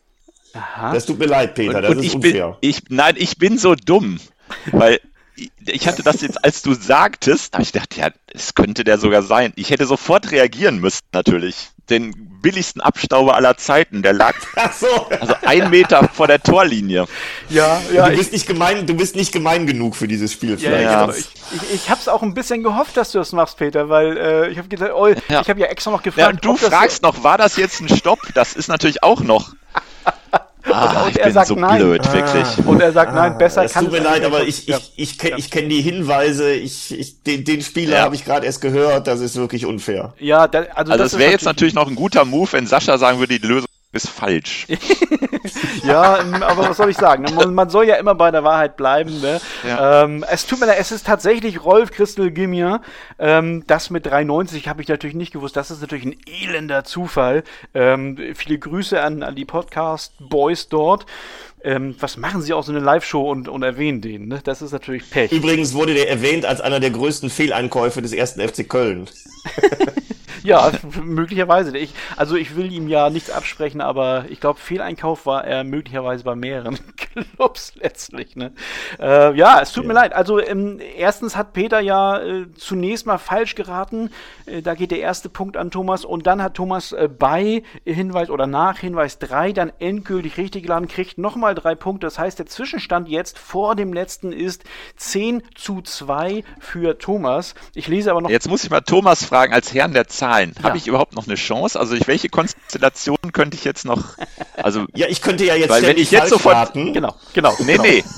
Aha. 0.55 0.95
Das 0.95 1.05
tut 1.05 1.19
mir 1.19 1.27
leid, 1.27 1.55
Peter, 1.55 1.77
und, 1.77 1.83
das 1.83 1.91
und 1.91 1.99
ist 1.99 2.05
ich 2.07 2.15
unfair. 2.15 2.57
Bin, 2.63 2.71
ich, 2.71 2.83
nein, 2.89 3.15
ich 3.19 3.37
bin 3.37 3.59
so 3.59 3.75
dumm, 3.75 4.21
weil 4.73 5.01
ich 5.67 5.87
hatte 5.87 6.03
das 6.03 6.21
jetzt, 6.21 6.45
als 6.45 6.63
du 6.63 6.75
sagtest, 6.75 7.55
habe 7.55 7.63
ich 7.63 7.73
gedacht, 7.73 7.97
ja, 7.97 8.09
es 8.33 8.55
könnte 8.55 8.85
der 8.85 8.99
sogar 8.99 9.23
sein. 9.23 9.53
Ich 9.57 9.71
hätte 9.71 9.87
sofort 9.87 10.31
reagieren 10.31 10.79
müssen, 10.79 11.03
natürlich. 11.13 11.71
Den 11.89 12.13
billigsten 12.43 12.83
Abstauber 12.83 13.35
aller 13.35 13.57
Zeiten, 13.57 14.03
der 14.03 14.13
lag 14.13 14.35
so. 14.79 14.87
also 15.09 15.35
ein 15.43 15.71
Meter 15.71 16.09
vor 16.13 16.27
der 16.27 16.43
Torlinie. 16.43 17.07
Ja, 17.49 17.81
ja. 17.93 18.09
Du 18.11 18.17
bist 18.17 18.33
nicht 18.33 18.47
gemein, 18.47 18.87
du 18.87 18.95
bist 18.95 19.17
nicht 19.17 19.33
gemein 19.33 19.67
genug 19.67 19.97
für 19.97 20.07
dieses 20.07 20.33
Spiel. 20.33 20.59
Vielleicht. 20.59 20.85
Ja, 20.85 21.07
ja. 21.07 21.15
Ich, 21.15 21.29
ich, 21.55 21.75
ich 21.75 21.91
habe 21.91 22.01
es 22.01 22.09
auch 22.09 22.23
ein 22.23 22.35
bisschen 22.35 22.63
gehofft, 22.63 22.97
dass 22.97 23.13
du 23.13 23.19
das 23.19 23.33
machst, 23.33 23.57
Peter, 23.57 23.89
weil 23.89 24.17
äh, 24.17 24.49
ich 24.51 24.59
habe 24.59 24.69
gedacht, 24.69 24.91
oh, 24.95 25.09
ja. 25.09 25.41
ich 25.41 25.49
habe 25.49 25.61
ja 25.61 25.67
extra 25.67 25.91
noch 25.91 26.03
gefragt. 26.03 26.23
Ja, 26.23 26.31
und 26.31 26.45
du 26.45 26.57
fragst 26.57 27.03
noch, 27.03 27.23
war 27.25 27.39
das 27.39 27.57
jetzt 27.57 27.81
ein 27.81 27.89
Stopp? 27.89 28.21
Das 28.35 28.55
ist 28.55 28.69
natürlich 28.69 29.03
auch 29.03 29.21
noch. 29.21 29.55
Ah, 30.71 31.03
und, 31.03 31.09
und 31.09 31.17
er 31.17 31.33
sagt 31.33 31.47
so 31.49 31.55
nein. 31.55 31.81
Blöd, 31.81 32.13
wirklich. 32.13 32.67
Und 32.67 32.81
er 32.81 32.93
sagt 32.93 33.15
nein, 33.15 33.39
besser 33.39 33.65
es 33.65 33.73
kann 33.73 33.85
tut 33.85 33.93
mir 33.93 34.01
leid, 34.01 34.25
aber 34.25 34.43
ich, 34.43 34.69
ich, 34.69 34.93
ich, 34.97 35.23
ich, 35.23 35.33
ich 35.37 35.51
kenne 35.51 35.69
die 35.69 35.81
Hinweise, 35.81 36.53
ich, 36.53 36.99
ich, 36.99 37.23
den, 37.23 37.45
den 37.45 37.63
Spieler 37.63 37.99
ja. 37.99 38.03
habe 38.03 38.15
ich 38.15 38.25
gerade 38.25 38.47
erst 38.47 38.61
gehört, 38.61 39.07
das 39.07 39.21
ist 39.21 39.37
wirklich 39.37 39.67
unfair. 39.67 40.15
Ja, 40.19 40.49
da, 40.49 40.61
also, 40.75 40.93
also 40.93 41.05
das 41.05 41.19
wäre 41.19 41.31
jetzt 41.31 41.45
natürlich 41.45 41.75
noch 41.75 41.89
ein 41.89 41.97
guter 41.97 42.25
Move, 42.25 42.53
wenn 42.53 42.67
Sascha 42.67 42.99
sagen 42.99 43.19
würde, 43.19 43.39
die 43.39 43.47
Lösung 43.47 43.68
ist 44.05 44.11
falsch. 44.11 44.67
ja, 45.85 46.19
aber 46.41 46.69
was 46.69 46.77
soll 46.77 46.91
ich 46.91 46.97
sagen? 46.97 47.27
Man, 47.35 47.55
man, 47.55 47.71
soll 47.71 47.87
ja 47.87 47.97
immer 47.97 48.15
bei 48.15 48.31
der 48.31 48.45
Wahrheit 48.45 48.77
bleiben. 48.77 49.21
Ne? 49.21 49.41
Ja. 49.67 50.05
Ähm, 50.05 50.25
es 50.29 50.47
tut 50.47 50.61
mir 50.61 50.67
leid, 50.67 50.79
es 50.81 50.93
ist 50.93 51.07
tatsächlich 51.07 51.65
Rolf 51.65 51.91
Christel 51.91 52.31
Gimmier. 52.31 52.81
Ähm, 53.19 53.65
das 53.67 53.91
mit 53.91 54.07
3,90 54.07 54.67
habe 54.69 54.83
ich 54.83 54.89
natürlich 54.89 55.17
nicht 55.17 55.33
gewusst. 55.33 55.57
Das 55.57 55.71
ist 55.71 55.81
natürlich 55.81 56.07
ein 56.07 56.17
elender 56.27 56.85
Zufall. 56.85 57.45
Ähm, 57.75 58.19
viele 58.35 58.59
Grüße 58.59 59.01
an, 59.01 59.23
an 59.23 59.35
die 59.35 59.45
Podcast-Boys 59.45 60.69
dort. 60.69 61.07
Ähm, 61.63 61.95
was 61.99 62.17
machen 62.17 62.43
sie 62.43 62.53
auch 62.53 62.63
so 62.63 62.73
eine 62.73 62.81
Live-Show 62.81 63.31
und, 63.31 63.49
und 63.49 63.63
erwähnen 63.63 64.01
den? 64.01 64.29
Ne? 64.29 64.41
Das 64.45 64.63
ist 64.63 64.73
natürlich 64.73 65.09
Pech. 65.11 65.33
Übrigens 65.33 65.75
wurde 65.75 65.95
der 65.95 66.09
erwähnt 66.09 66.45
als 66.45 66.61
einer 66.61 66.81
der 66.81 66.91
größten 66.91 67.31
Fehleinkäufe 67.31 68.03
des 68.03 68.13
ersten 68.13 68.41
FC 68.47 68.69
Köln. 68.69 69.09
ja, 70.43 70.71
möglicherweise. 71.03 71.77
Ich, 71.77 71.95
also 72.17 72.37
ich 72.37 72.57
will 72.57 72.73
ihm 72.73 72.89
ja 72.89 73.11
nichts 73.11 73.31
absprechen, 73.31 73.81
aber 73.81 74.27
ich 74.29 74.41
glaube, 74.41 74.59
Fehleinkauf 74.59 75.27
war 75.27 75.45
er 75.45 75.65
möglicherweise 75.65 76.25
bei 76.25 76.35
mehreren 76.35 76.79
Clubs 76.97 77.75
letztlich. 77.77 78.37
Ne? 78.37 78.53
Äh, 78.99 79.37
ja, 79.37 79.61
es 79.61 79.73
tut 79.73 79.85
ja. 79.85 79.89
mir 79.89 79.95
leid. 79.95 80.13
Also 80.13 80.41
ähm, 80.41 80.81
erstens 80.97 81.37
hat 81.37 81.53
Peter 81.53 81.81
ja 81.81 82.21
äh, 82.21 82.47
zunächst 82.55 83.07
mal 83.07 83.19
falsch 83.19 83.55
geraten. 83.55 84.11
Äh, 84.47 84.63
da 84.63 84.75
geht 84.75 84.91
der 84.91 85.01
erste 85.01 85.29
Punkt 85.29 85.57
an 85.57 85.71
Thomas 85.71 86.05
und 86.05 86.27
dann 86.27 86.43
hat 86.43 86.55
Thomas 86.55 86.93
äh, 86.93 87.09
bei 87.09 87.63
Hinweis 87.85 88.31
oder 88.31 88.47
nach 88.47 88.79
Hinweis 88.79 89.19
3 89.19 89.53
dann 89.53 89.73
endgültig 89.79 90.37
richtig 90.37 90.63
geladen, 90.63 90.89
kriegt 90.89 91.19
nochmal 91.19 91.48
drei 91.55 91.75
Punkte. 91.75 92.07
Das 92.07 92.19
heißt, 92.19 92.39
der 92.39 92.47
Zwischenstand 92.47 93.09
jetzt 93.09 93.39
vor 93.39 93.77
dem 93.77 93.93
letzten 93.93 94.33
ist 94.33 94.65
10 94.97 95.43
zu 95.55 95.83
2 95.83 96.45
für 96.61 96.99
Thomas. 96.99 97.55
Ich 97.75 97.89
lese 97.89 98.11
aber 98.11 98.21
noch. 98.21 98.31
Jetzt 98.31 98.49
muss 98.49 98.65
ich 98.65 98.71
mal 98.71 98.81
Thomas 98.81 99.25
fragen, 99.25 99.53
als 99.53 99.73
Herrn 99.75 99.93
der 99.93 100.09
Zahlen. 100.09 100.55
Ja. 100.59 100.65
Habe 100.65 100.79
ich 100.79 100.87
überhaupt 100.87 101.15
noch 101.15 101.27
eine 101.27 101.37
Chance? 101.37 101.79
Also 101.79 101.95
ich, 101.95 102.07
welche 102.07 102.29
Konstellation 102.29 103.19
könnte 103.33 103.57
ich 103.57 103.65
jetzt 103.65 103.85
noch? 103.85 104.17
Also 104.57 104.87
ja, 104.95 105.07
ich 105.09 105.23
könnte 105.23 105.45
ja 105.45 105.55
jetzt 105.55 105.71
weil 105.71 105.83
wenn 105.83 105.97
ich 105.97 106.11
jetzt 106.11 106.31
sofort 106.31 106.57
raten. 106.57 106.93
genau, 106.93 107.15
genau, 107.33 107.55
nee, 107.61 107.73
genau. 107.73 107.83
nee. 107.83 108.05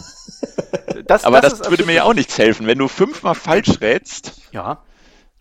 Das, 1.06 1.24
aber 1.24 1.40
das, 1.40 1.58
das 1.58 1.70
würde 1.70 1.84
mir 1.84 1.94
ja 1.94 2.04
auch 2.04 2.14
nichts 2.14 2.38
helfen, 2.38 2.66
wenn 2.66 2.78
du 2.78 2.86
fünfmal 2.86 3.34
falsch 3.34 3.80
rätst. 3.80 4.34
Ja. 4.52 4.82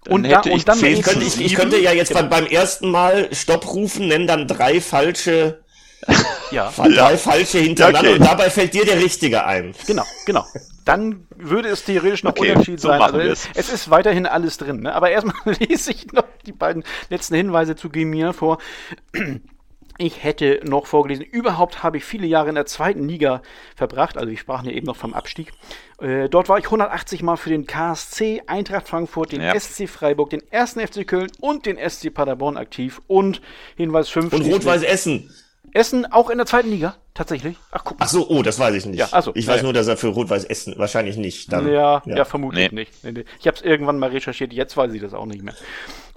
und 0.08 0.24
hätte 0.24 0.50
da, 0.50 0.56
ich, 0.56 0.66
dann 0.66 0.78
zehn, 0.78 1.02
könnte 1.02 1.26
ich, 1.26 1.40
ich 1.40 1.54
könnte 1.54 1.78
ja 1.78 1.92
jetzt 1.92 2.10
genau. 2.10 2.22
beim, 2.22 2.30
beim 2.30 2.46
ersten 2.48 2.90
Mal 2.90 3.30
Stopp 3.34 3.72
rufen, 3.72 4.08
nennen 4.08 4.26
dann 4.26 4.48
drei 4.48 4.82
falsche 4.82 5.64
ja. 6.52 6.72
drei 6.76 6.90
ja. 6.90 7.18
falsche 7.18 7.60
hintereinander 7.60 8.12
okay. 8.12 8.20
und 8.20 8.26
dabei 8.26 8.50
fällt 8.50 8.74
dir 8.74 8.86
der 8.86 8.98
richtige 8.98 9.46
ein. 9.46 9.74
Genau, 9.86 10.04
genau 10.26 10.46
dann 10.90 11.28
würde 11.36 11.70
es 11.70 11.86
theoretisch 11.86 12.24
noch 12.24 12.32
okay, 12.32 12.52
unentschieden 12.52 12.80
so 12.80 12.88
sein. 12.88 13.00
Also 13.00 13.20
es 13.20 13.70
ist 13.70 13.92
weiterhin 13.92 14.26
alles 14.26 14.58
drin. 14.58 14.82
Ne? 14.82 14.94
Aber 14.96 15.12
erstmal 15.12 15.36
lese 15.60 15.92
ich 15.92 16.12
noch 16.12 16.26
die 16.48 16.52
beiden 16.52 16.84
letzten 17.10 17.36
Hinweise 17.36 17.76
zu 17.76 17.90
Gemir 17.90 18.34
vor. 18.34 18.58
Ich 20.00 20.24
hätte 20.24 20.62
noch 20.64 20.88
vorgelesen, 20.88 21.26
überhaupt 21.26 21.84
habe 21.84 21.98
ich 21.98 22.06
viele 22.06 22.26
Jahre 22.26 22.50
in 22.50 22.56
der 22.56 22.66
zweiten 22.66 23.08
Liga 23.08 23.42
verbracht, 23.76 24.18
also 24.18 24.32
ich 24.32 24.40
sprach 24.40 24.64
ja 24.64 24.72
eben 24.72 24.86
noch 24.86 24.96
vom 24.96 25.14
Abstieg. 25.14 25.52
Äh, 26.00 26.30
dort 26.30 26.48
war 26.48 26.58
ich 26.58 26.66
180 26.66 27.22
Mal 27.22 27.36
für 27.36 27.50
den 27.50 27.68
KSC, 27.68 28.44
Eintracht 28.48 28.88
Frankfurt, 28.88 29.34
den 29.34 29.42
ja. 29.42 29.60
SC 29.60 29.90
Freiburg, 29.90 30.30
den 30.30 30.42
1. 30.52 30.76
FC 30.76 31.06
Köln 31.06 31.30
und 31.42 31.66
den 31.66 31.78
SC 31.78 32.14
Paderborn 32.14 32.56
aktiv 32.56 33.02
und 33.08 33.42
Hinweis 33.76 34.08
5. 34.08 34.34
Und 34.34 34.46
Rot-Weiß 34.46 34.84
Essen. 34.84 35.30
Essen 35.74 36.06
auch 36.12 36.30
in 36.30 36.38
der 36.38 36.48
zweiten 36.48 36.70
Liga, 36.70 36.96
tatsächlich. 37.14 37.58
Ach, 37.72 37.84
guck 37.84 38.00
mal. 38.00 38.06
Ach 38.06 38.10
so, 38.10 38.28
oh, 38.30 38.42
das 38.44 38.60
weiß 38.60 38.76
ich 38.76 38.86
nicht. 38.86 39.00
Ja, 39.00 39.10
also, 39.12 39.32
ich 39.36 39.48
weiß 39.48 39.58
ja. 39.58 39.64
nur, 39.64 39.74
dass 39.74 39.88
er 39.88 39.98
für 39.98 40.08
Rot-Weiß 40.08 40.46
Essen 40.46 40.76
wahrscheinlich 40.78 41.18
nicht. 41.18 41.52
Dann, 41.52 41.68
ja, 41.68 42.02
ja, 42.06 42.18
ja, 42.18 42.26
vermutlich 42.26 42.72
nee. 42.72 42.82
nicht. 42.82 43.04
Nee, 43.04 43.12
nee. 43.12 43.26
Ich 43.40 43.48
habe 43.48 43.58
es 43.58 43.64
irgendwann 43.64 44.00
mal 44.00 44.10
recherchiert, 44.10 44.54
jetzt 44.54 44.76
weiß 44.78 44.94
ich 44.94 45.02
das 45.02 45.14
auch 45.14 45.26
nicht 45.26 45.44
mehr. 45.44 45.56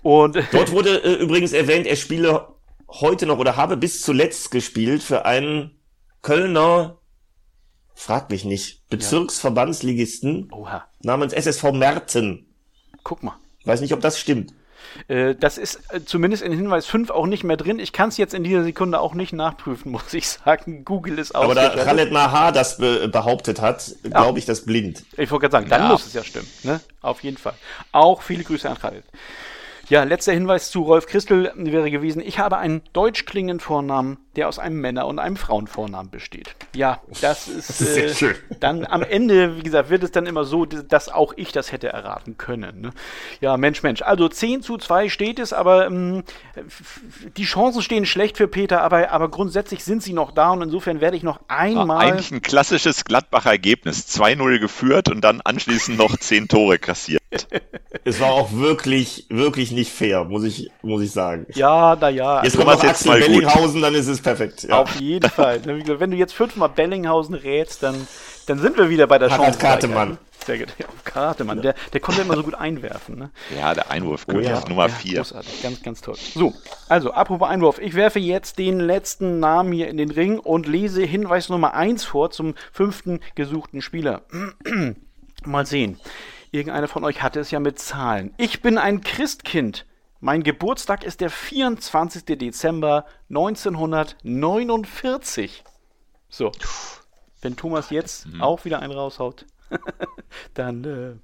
Und 0.02 0.36
Dort 0.52 0.72
wurde 0.72 1.02
äh, 1.02 1.14
übrigens 1.14 1.52
erwähnt, 1.52 1.86
er 1.86 1.96
spiele 1.96 2.48
heute 2.88 3.26
noch 3.26 3.38
oder 3.38 3.56
habe 3.56 3.76
bis 3.76 4.02
zuletzt 4.02 4.50
gespielt 4.50 5.02
für 5.02 5.24
einen 5.24 5.78
Kölner, 6.22 6.98
frag 7.94 8.30
mich 8.30 8.44
nicht, 8.44 8.88
Bezirksverbandsligisten 8.88 10.52
Oha. 10.52 10.86
namens 11.00 11.32
SSV 11.32 11.72
Merten. 11.72 12.54
Guck 13.02 13.22
mal. 13.22 13.36
weiß 13.64 13.80
nicht, 13.80 13.92
ob 13.92 14.00
das 14.00 14.18
stimmt. 14.18 14.52
Äh, 15.08 15.34
das 15.34 15.58
ist 15.58 15.80
äh, 15.92 16.04
zumindest 16.04 16.42
in 16.42 16.52
Hinweis 16.52 16.86
5 16.86 17.10
auch 17.10 17.26
nicht 17.26 17.44
mehr 17.44 17.56
drin. 17.56 17.78
Ich 17.78 17.92
kann 17.92 18.08
es 18.08 18.16
jetzt 18.16 18.34
in 18.34 18.44
dieser 18.44 18.62
Sekunde 18.62 19.00
auch 19.00 19.14
nicht 19.14 19.32
nachprüfen, 19.32 19.92
muss 19.92 20.12
ich 20.14 20.28
sagen. 20.28 20.84
Google 20.84 21.18
ist 21.18 21.34
auch. 21.34 21.44
Aber 21.44 21.54
da 21.54 21.70
Khaled 21.70 22.12
Mahar 22.12 22.52
das 22.52 22.78
be 22.78 23.08
behauptet 23.08 23.60
hat, 23.60 23.94
glaube 24.02 24.38
ich 24.38 24.44
das 24.44 24.64
blind. 24.64 25.04
Ich 25.16 25.30
wollte 25.30 25.48
gerade 25.48 25.52
sagen, 25.52 25.68
dann 25.68 25.82
ja. 25.82 25.88
muss 25.88 26.06
es 26.06 26.12
ja 26.12 26.22
stimmen. 26.22 26.48
Ne? 26.62 26.80
Auf 27.00 27.22
jeden 27.22 27.36
Fall. 27.36 27.54
Auch 27.92 28.22
viele 28.22 28.44
Grüße 28.44 28.68
an 28.68 28.78
Khaled. 28.78 29.04
Ja, 29.88 30.04
letzter 30.04 30.32
Hinweis 30.32 30.70
zu 30.70 30.82
Rolf 30.82 31.06
Christel 31.06 31.52
wäre 31.54 31.90
gewesen, 31.90 32.22
ich 32.24 32.38
habe 32.38 32.56
einen 32.56 32.82
deutsch 32.92 33.26
klingenden 33.26 33.60
Vornamen, 33.60 34.16
der 34.36 34.48
aus 34.48 34.58
einem 34.58 34.80
Männer- 34.80 35.06
und 35.06 35.18
einem 35.18 35.36
Frauenvornamen 35.36 36.10
besteht. 36.10 36.54
Ja, 36.74 37.00
das 37.20 37.48
ist 37.48 38.22
äh, 38.22 38.34
dann 38.60 38.86
am 38.86 39.02
Ende, 39.02 39.56
wie 39.56 39.62
gesagt, 39.62 39.90
wird 39.90 40.02
es 40.02 40.12
dann 40.12 40.26
immer 40.26 40.44
so, 40.44 40.64
dass 40.66 41.08
auch 41.08 41.34
ich 41.36 41.52
das 41.52 41.72
hätte 41.72 41.88
erraten 41.88 42.36
können. 42.38 42.80
Ne? 42.80 42.90
Ja, 43.40 43.56
Mensch, 43.56 43.82
Mensch. 43.82 44.02
Also 44.02 44.28
10 44.28 44.62
zu 44.62 44.78
2 44.78 45.08
steht 45.08 45.38
es, 45.38 45.52
aber 45.52 45.86
ähm, 45.86 46.24
die 47.36 47.44
Chancen 47.44 47.82
stehen 47.82 48.06
schlecht 48.06 48.36
für 48.36 48.48
Peter, 48.48 48.82
aber, 48.82 49.10
aber 49.10 49.30
grundsätzlich 49.30 49.84
sind 49.84 50.02
sie 50.02 50.12
noch 50.12 50.32
da 50.32 50.50
und 50.50 50.62
insofern 50.62 51.00
werde 51.00 51.16
ich 51.16 51.22
noch 51.22 51.40
einmal. 51.48 52.12
Eigentlich 52.12 52.30
ein 52.30 52.42
klassisches 52.42 53.04
Gladbacher 53.04 53.50
Ergebnis. 53.50 54.08
2-0 54.08 54.58
geführt 54.58 55.08
und 55.08 55.22
dann 55.22 55.40
anschließend 55.40 55.98
noch 55.98 56.16
10 56.16 56.48
Tore 56.48 56.78
kassiert. 56.78 57.22
es 58.04 58.20
war 58.20 58.32
auch 58.32 58.52
wirklich, 58.52 59.26
wirklich 59.28 59.72
nicht 59.72 59.92
fair, 59.92 60.24
muss 60.24 60.44
ich, 60.44 60.70
muss 60.82 61.02
ich 61.02 61.12
sagen. 61.12 61.46
Ja, 61.54 61.96
naja. 61.96 62.42
Jetzt 62.42 62.56
also, 62.56 62.64
kommt 62.64 62.82
noch 62.82 62.90
Axel 62.90 63.20
Bellinghausen, 63.20 63.82
dann 63.82 63.94
ist 63.94 64.08
es 64.08 64.21
perfekt. 64.22 64.62
Ja. 64.64 64.80
Auf 64.80 65.00
jeden 65.00 65.30
Fall. 65.30 65.60
Wenn 65.64 66.10
du 66.10 66.16
jetzt 66.16 66.34
fünfmal 66.34 66.68
Bellinghausen 66.68 67.34
rätst, 67.34 67.82
dann, 67.82 68.06
dann 68.46 68.58
sind 68.58 68.76
wir 68.76 68.88
wieder 68.88 69.06
bei 69.06 69.18
der 69.18 69.28
Chance. 69.28 69.58
Kartemann. 69.58 70.18
Sehr 70.44 70.58
gut. 70.58 70.68
Ja, 70.78 70.86
Kartemann. 71.04 71.62
Der, 71.62 71.74
der 71.92 72.00
konnte 72.00 72.22
immer 72.22 72.34
so 72.34 72.42
gut 72.42 72.54
einwerfen. 72.54 73.16
Ne? 73.16 73.30
Ja, 73.56 73.74
der 73.74 73.90
Einwurfkönig, 73.90 74.48
oh, 74.48 74.50
ja. 74.50 74.68
Nummer 74.68 74.88
4. 74.88 75.12
Ja, 75.12 75.18
großartig, 75.20 75.62
ganz, 75.62 75.82
ganz 75.82 76.00
toll. 76.00 76.16
So, 76.34 76.52
also, 76.88 77.12
apropos 77.12 77.48
Einwurf. 77.48 77.78
Ich 77.78 77.94
werfe 77.94 78.18
jetzt 78.18 78.58
den 78.58 78.80
letzten 78.80 79.38
Namen 79.38 79.72
hier 79.72 79.88
in 79.88 79.96
den 79.96 80.10
Ring 80.10 80.38
und 80.38 80.66
lese 80.66 81.02
Hinweis 81.02 81.48
Nummer 81.48 81.74
1 81.74 82.04
vor 82.04 82.30
zum 82.30 82.54
fünften 82.72 83.20
gesuchten 83.34 83.82
Spieler. 83.82 84.22
Mal 85.44 85.66
sehen. 85.66 86.00
Irgendeiner 86.50 86.88
von 86.88 87.04
euch 87.04 87.22
hatte 87.22 87.40
es 87.40 87.50
ja 87.50 87.60
mit 87.60 87.78
Zahlen. 87.78 88.34
Ich 88.36 88.62
bin 88.62 88.78
ein 88.78 89.00
Christkind. 89.00 89.86
Mein 90.24 90.44
Geburtstag 90.44 91.02
ist 91.02 91.20
der 91.20 91.30
24. 91.30 92.38
Dezember 92.38 93.06
1949. 93.28 95.64
So. 96.28 96.52
Wenn 97.40 97.56
Thomas 97.56 97.90
jetzt 97.90 98.28
mhm. 98.28 98.40
auch 98.40 98.64
wieder 98.64 98.78
einen 98.78 98.92
raushaut, 98.92 99.46
dann 100.54 100.84
äh, 100.84 101.14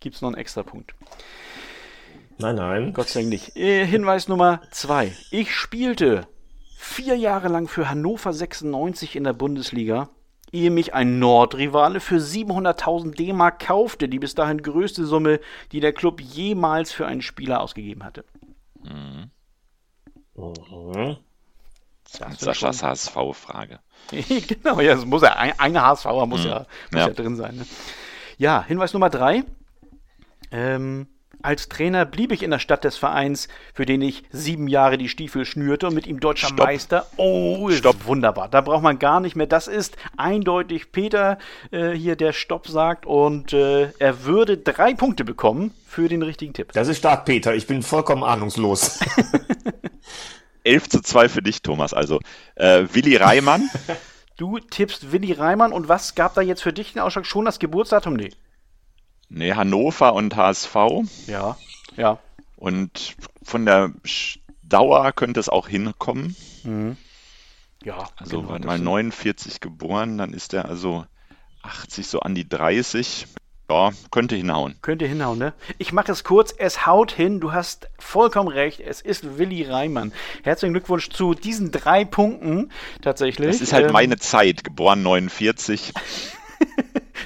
gibt 0.00 0.16
es 0.16 0.22
noch 0.22 0.30
einen 0.30 0.38
extra 0.38 0.62
Punkt. 0.62 0.94
Nein, 2.38 2.54
nein. 2.54 2.94
Gott 2.94 3.08
sei 3.08 3.20
Dank 3.20 3.28
nicht. 3.28 3.54
Äh, 3.54 3.84
Hinweis 3.84 4.28
Nummer 4.28 4.62
zwei. 4.70 5.14
Ich 5.30 5.54
spielte 5.54 6.26
vier 6.78 7.16
Jahre 7.16 7.48
lang 7.48 7.68
für 7.68 7.90
Hannover 7.90 8.32
96 8.32 9.14
in 9.14 9.24
der 9.24 9.34
Bundesliga, 9.34 10.08
ehe 10.52 10.70
mich 10.70 10.94
ein 10.94 11.18
Nordrivale 11.18 12.00
für 12.00 12.16
700.000 12.16 13.14
D-Mark 13.14 13.66
kaufte, 13.66 14.08
die 14.08 14.18
bis 14.18 14.34
dahin 14.34 14.62
größte 14.62 15.04
Summe, 15.04 15.38
die 15.70 15.80
der 15.80 15.92
Club 15.92 16.22
jemals 16.22 16.92
für 16.92 17.06
einen 17.06 17.20
Spieler 17.20 17.60
ausgegeben 17.60 18.04
hatte. 18.04 18.24
Mhm. 18.82 19.30
Mhm. 20.34 21.16
Saschas 22.06 22.82
HSV-Frage. 22.82 23.80
genau, 24.10 24.80
ja, 24.80 24.94
es 24.94 25.04
muss 25.04 25.22
ja, 25.22 25.34
ein, 25.34 25.58
eine 25.58 25.82
HSVer 25.82 26.26
muss, 26.26 26.44
mhm. 26.44 26.50
ja, 26.50 26.58
muss 26.90 27.00
ja. 27.00 27.08
ja. 27.08 27.10
drin 27.10 27.36
sein. 27.36 27.56
Ne? 27.56 27.66
Ja, 28.38 28.64
Hinweis 28.64 28.92
Nummer 28.92 29.10
drei. 29.10 29.44
Ähm, 30.50 31.08
als 31.42 31.68
Trainer 31.68 32.04
blieb 32.04 32.32
ich 32.32 32.42
in 32.42 32.50
der 32.50 32.58
Stadt 32.58 32.84
des 32.84 32.96
Vereins, 32.96 33.48
für 33.74 33.86
den 33.86 34.02
ich 34.02 34.24
sieben 34.30 34.68
Jahre 34.68 34.98
die 34.98 35.08
Stiefel 35.08 35.44
schnürte 35.44 35.86
und 35.86 35.94
mit 35.94 36.06
ihm 36.06 36.20
deutscher 36.20 36.48
Stopp. 36.48 36.66
Meister. 36.66 37.06
Oh, 37.16 37.70
Stopp. 37.70 38.06
wunderbar. 38.06 38.48
Da 38.48 38.60
braucht 38.60 38.82
man 38.82 38.98
gar 38.98 39.20
nicht 39.20 39.36
mehr. 39.36 39.46
Das 39.46 39.68
ist 39.68 39.96
eindeutig 40.16 40.92
Peter 40.92 41.38
äh, 41.70 41.92
hier, 41.92 42.16
der 42.16 42.32
Stopp 42.32 42.68
sagt 42.68 43.06
und 43.06 43.52
äh, 43.52 43.92
er 43.98 44.24
würde 44.24 44.58
drei 44.58 44.94
Punkte 44.94 45.24
bekommen 45.24 45.72
für 45.86 46.08
den 46.08 46.22
richtigen 46.22 46.52
Tipp. 46.52 46.72
Das 46.72 46.88
ist 46.88 46.98
stark, 46.98 47.24
Peter. 47.24 47.54
Ich 47.54 47.66
bin 47.66 47.82
vollkommen 47.82 48.24
ahnungslos. 48.24 49.00
11 50.64 50.88
zu 50.88 51.00
2 51.00 51.28
für 51.28 51.42
dich, 51.42 51.62
Thomas. 51.62 51.94
Also 51.94 52.20
äh, 52.56 52.84
Willi 52.92 53.16
Reimann. 53.16 53.70
Du 54.36 54.58
tippst 54.58 55.12
Willi 55.12 55.32
Reimann 55.32 55.72
und 55.72 55.88
was 55.88 56.14
gab 56.14 56.34
da 56.34 56.42
jetzt 56.42 56.62
für 56.62 56.72
dich 56.72 56.92
den 56.92 57.00
Ausschlag? 57.00 57.26
Schon 57.26 57.44
das 57.44 57.58
Geburtsdatum? 57.58 58.14
Nee. 58.14 58.30
Nee, 59.28 59.52
Hannover 59.52 60.14
und 60.14 60.36
HSV. 60.36 60.74
Ja, 61.26 61.56
ja. 61.96 62.18
Und 62.56 63.16
von 63.42 63.66
der 63.66 63.92
Dauer 64.62 65.12
könnte 65.12 65.40
es 65.40 65.48
auch 65.48 65.68
hinkommen. 65.68 66.34
Mhm. 66.64 66.96
Ja, 67.84 68.08
also 68.16 68.42
genau, 68.42 68.58
mal 68.58 68.78
49 68.78 69.60
geboren, 69.60 70.18
dann 70.18 70.32
ist 70.32 70.52
er 70.52 70.64
also 70.64 71.06
80 71.62 72.06
so 72.06 72.20
an 72.20 72.34
die 72.34 72.48
30. 72.48 73.26
Ja, 73.70 73.90
könnte 74.10 74.34
hinhauen. 74.34 74.76
Könnte 74.80 75.06
hinhauen, 75.06 75.38
ne? 75.38 75.52
Ich 75.76 75.92
mache 75.92 76.10
es 76.10 76.24
kurz. 76.24 76.54
Es 76.56 76.86
haut 76.86 77.12
hin. 77.12 77.38
Du 77.38 77.52
hast 77.52 77.90
vollkommen 77.98 78.48
recht. 78.48 78.80
Es 78.80 79.02
ist 79.02 79.36
Willi 79.36 79.62
Reimann. 79.62 80.14
Herzlichen 80.42 80.72
Glückwunsch 80.72 81.10
zu 81.10 81.34
diesen 81.34 81.70
drei 81.70 82.06
Punkten 82.06 82.72
tatsächlich. 83.02 83.46
Das 83.46 83.60
ist 83.60 83.74
halt 83.74 83.88
ähm, 83.88 83.92
meine 83.92 84.16
Zeit, 84.16 84.64
geboren 84.64 85.02
49. 85.02 85.92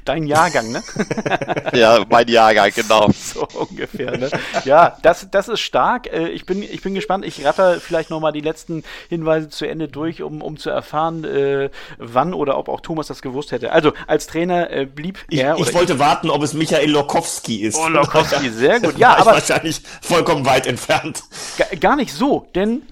Dein 0.04 0.26
Jahrgang, 0.26 0.72
ne? 0.72 0.82
ja, 1.74 2.04
mein 2.08 2.28
Jahrgang, 2.28 2.70
genau. 2.74 3.08
So 3.22 3.46
ungefähr, 3.54 4.18
ne? 4.18 4.30
Ja, 4.64 4.96
das, 5.02 5.28
das 5.30 5.48
ist 5.48 5.60
stark. 5.60 6.12
Äh, 6.12 6.28
ich 6.28 6.44
bin, 6.44 6.62
ich 6.62 6.82
bin 6.82 6.94
gespannt. 6.94 7.24
Ich 7.24 7.44
ratter 7.44 7.80
vielleicht 7.80 8.10
nochmal 8.10 8.32
die 8.32 8.40
letzten 8.40 8.82
Hinweise 9.08 9.48
zu 9.48 9.66
Ende 9.66 9.88
durch, 9.88 10.22
um, 10.22 10.42
um 10.42 10.56
zu 10.56 10.70
erfahren, 10.70 11.24
äh, 11.24 11.70
wann 11.98 12.34
oder 12.34 12.58
ob 12.58 12.68
auch 12.68 12.80
Thomas 12.80 13.06
das 13.06 13.22
gewusst 13.22 13.52
hätte. 13.52 13.72
Also, 13.72 13.92
als 14.06 14.26
Trainer 14.26 14.70
äh, 14.70 14.86
blieb 14.86 15.18
er. 15.30 15.56
Ich, 15.56 15.68
ich 15.68 15.74
wollte 15.74 15.98
warten, 15.98 16.30
ob 16.30 16.42
es 16.42 16.52
Michael 16.52 16.90
Lokowski 16.90 17.62
ist. 17.62 17.78
Oh, 17.78 17.88
Lokowski, 17.88 18.50
sehr 18.50 18.80
gut. 18.80 18.98
Ja, 18.98 19.16
aber. 19.16 19.32
wahrscheinlich 19.32 19.82
vollkommen 20.00 20.44
weit 20.44 20.66
entfernt. 20.66 21.22
Gar 21.80 21.96
nicht 21.96 22.12
so, 22.12 22.48
denn 22.54 22.82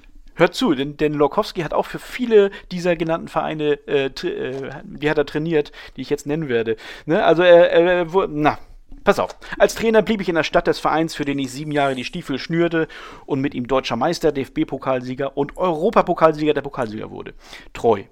Hört 0.41 0.55
zu, 0.55 0.75
denn, 0.75 0.97
denn 0.97 1.13
Lokowski 1.13 1.61
hat 1.61 1.75
auch 1.75 1.85
für 1.85 1.99
viele 1.99 2.51
dieser 2.73 2.97
genannten 2.97 3.29
Vereine, 3.29 3.79
äh, 3.87 4.07
äh, 4.07 4.71
die 4.85 5.11
hat 5.11 5.19
er 5.19 5.27
trainiert, 5.27 5.71
die 5.97 6.01
ich 6.01 6.09
jetzt 6.09 6.27
nennen 6.27 6.49
werde. 6.49 6.77
Ne? 7.05 7.23
Also 7.23 7.43
er, 7.43 7.71
er, 7.71 8.07
na, 8.29 8.59
Pass 9.05 9.19
auf. 9.19 9.37
Als 9.59 9.75
Trainer 9.75 10.03
blieb 10.03 10.21
ich 10.21 10.29
in 10.29 10.35
der 10.35 10.45
Stadt 10.45 10.67
des 10.67 10.79
Vereins, 10.79 11.15
für 11.15 11.25
den 11.25 11.39
ich 11.39 11.51
sieben 11.51 11.73
Jahre 11.73 11.95
die 11.95 12.05
Stiefel 12.05 12.39
schnürte 12.39 12.89
und 13.25 13.41
mit 13.41 13.55
ihm 13.55 13.67
deutscher 13.67 13.97
Meister, 13.97 14.33
DFB-Pokalsieger 14.33 15.37
und 15.37 15.57
Europapokalsieger 15.57 16.55
der 16.55 16.63
Pokalsieger 16.63 17.11
wurde. 17.11 17.35
Treu. 17.73 18.05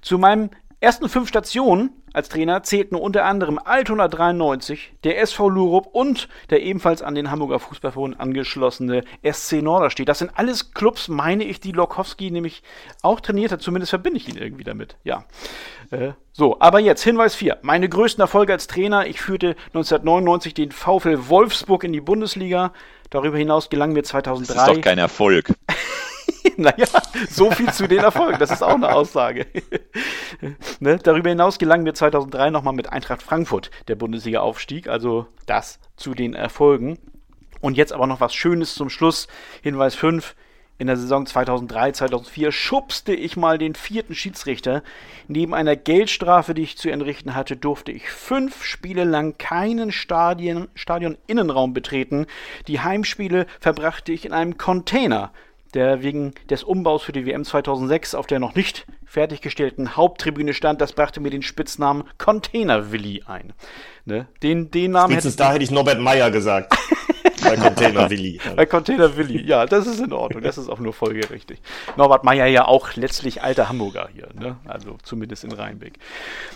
Zu 0.00 0.18
meinem 0.18 0.50
ersten 0.84 1.08
fünf 1.08 1.28
Stationen 1.28 1.90
als 2.12 2.28
Trainer 2.28 2.62
zählten 2.62 2.94
unter 2.94 3.24
anderem 3.24 3.58
Altona 3.58 4.06
93, 4.06 4.92
der 5.02 5.20
SV 5.20 5.48
Lurup 5.48 5.88
und 5.92 6.28
der 6.50 6.62
ebenfalls 6.62 7.02
an 7.02 7.16
den 7.16 7.32
Hamburger 7.32 7.58
Fußballverbund 7.58 8.20
angeschlossene 8.20 9.02
SC 9.28 9.62
Norderstedt. 9.62 10.08
Das 10.08 10.20
sind 10.20 10.30
alles 10.36 10.72
Clubs, 10.72 11.08
meine 11.08 11.42
ich, 11.42 11.58
die 11.58 11.72
Lokowski 11.72 12.30
nämlich 12.30 12.62
auch 13.02 13.20
trainiert 13.20 13.50
hat. 13.50 13.62
Zumindest 13.62 13.90
verbinde 13.90 14.18
ich 14.18 14.28
ihn 14.28 14.36
irgendwie 14.36 14.62
damit. 14.62 14.96
Ja. 15.02 15.24
Äh, 15.90 16.12
so, 16.32 16.60
aber 16.60 16.78
jetzt 16.78 17.02
Hinweis 17.02 17.34
4. 17.34 17.58
Meine 17.62 17.88
größten 17.88 18.22
Erfolge 18.22 18.52
als 18.52 18.68
Trainer. 18.68 19.06
Ich 19.06 19.20
führte 19.20 19.56
1999 19.68 20.54
den 20.54 20.70
VfL 20.70 21.28
Wolfsburg 21.28 21.82
in 21.82 21.92
die 21.92 22.00
Bundesliga. 22.00 22.72
Darüber 23.10 23.38
hinaus 23.38 23.70
gelang 23.70 23.92
mir 23.92 24.04
2003. 24.04 24.54
Das 24.54 24.68
ist 24.68 24.76
doch 24.76 24.82
kein 24.82 24.98
Erfolg. 24.98 25.52
naja, 26.56 26.86
so 27.28 27.50
viel 27.50 27.72
zu 27.72 27.86
den 27.86 28.00
Erfolgen, 28.00 28.38
das 28.38 28.50
ist 28.50 28.62
auch 28.62 28.74
eine 28.74 28.92
Aussage. 28.92 29.46
ne? 30.80 30.98
Darüber 31.02 31.30
hinaus 31.30 31.58
gelang 31.58 31.82
mir 31.82 31.94
2003 31.94 32.50
nochmal 32.50 32.74
mit 32.74 32.92
Eintracht 32.92 33.22
Frankfurt 33.22 33.70
der 33.88 33.96
Bundesliga-Aufstieg, 33.96 34.88
also 34.88 35.26
das 35.46 35.78
zu 35.96 36.14
den 36.14 36.34
Erfolgen. 36.34 36.98
Und 37.60 37.76
jetzt 37.76 37.92
aber 37.92 38.06
noch 38.06 38.20
was 38.20 38.34
Schönes 38.34 38.74
zum 38.74 38.90
Schluss. 38.90 39.26
Hinweis 39.62 39.94
5. 39.94 40.34
In 40.76 40.88
der 40.88 40.96
Saison 40.96 41.24
2003, 41.24 41.92
2004 41.92 42.50
schubste 42.50 43.14
ich 43.14 43.36
mal 43.36 43.58
den 43.58 43.76
vierten 43.76 44.14
Schiedsrichter. 44.14 44.82
Neben 45.28 45.54
einer 45.54 45.76
Geldstrafe, 45.76 46.52
die 46.52 46.62
ich 46.62 46.76
zu 46.76 46.90
entrichten 46.90 47.36
hatte, 47.36 47.56
durfte 47.56 47.92
ich 47.92 48.10
fünf 48.10 48.64
Spiele 48.64 49.04
lang 49.04 49.38
keinen 49.38 49.92
Stadion, 49.92 50.68
Stadion-Innenraum 50.74 51.74
betreten. 51.74 52.26
Die 52.66 52.80
Heimspiele 52.80 53.46
verbrachte 53.60 54.10
ich 54.10 54.24
in 54.24 54.32
einem 54.32 54.58
Container 54.58 55.32
der 55.74 56.02
wegen 56.02 56.34
des 56.48 56.64
Umbaus 56.64 57.02
für 57.02 57.12
die 57.12 57.26
WM 57.26 57.44
2006 57.44 58.14
auf 58.14 58.26
der 58.26 58.38
noch 58.38 58.54
nicht 58.54 58.86
fertiggestellten 59.04 59.96
Haupttribüne 59.96 60.54
stand. 60.54 60.80
Das 60.80 60.92
brachte 60.92 61.20
mir 61.20 61.30
den 61.30 61.42
Spitznamen 61.42 62.04
Container 62.18 62.90
Willi 62.92 63.22
ein. 63.26 63.52
Ne? 64.04 64.26
Den, 64.42 64.70
den 64.70 64.92
Namen 64.92 65.12
Spätestens 65.12 65.34
hätte 65.34 65.42
da 65.42 65.52
hätte 65.52 65.64
ich 65.64 65.70
Norbert 65.70 66.00
Meyer 66.00 66.30
gesagt. 66.30 66.76
Bei 67.44 67.56
Container 67.56 68.08
Willi. 68.08 68.40
Bei 68.56 68.64
Container 68.64 69.16
Willi, 69.16 69.42
ja, 69.42 69.66
das 69.66 69.86
ist 69.86 70.00
in 70.00 70.12
Ordnung. 70.12 70.42
Das 70.42 70.56
ist 70.56 70.68
auch 70.68 70.78
nur 70.78 70.94
folgerichtig. 70.94 71.60
Norbert 71.96 72.24
Meyer 72.24 72.46
ja 72.46 72.64
auch 72.64 72.94
letztlich 72.94 73.42
alter 73.42 73.68
Hamburger 73.68 74.08
hier, 74.12 74.28
ne? 74.34 74.56
Also 74.66 74.96
zumindest 75.02 75.44
in 75.44 75.52
Rheinbeck. 75.52 75.98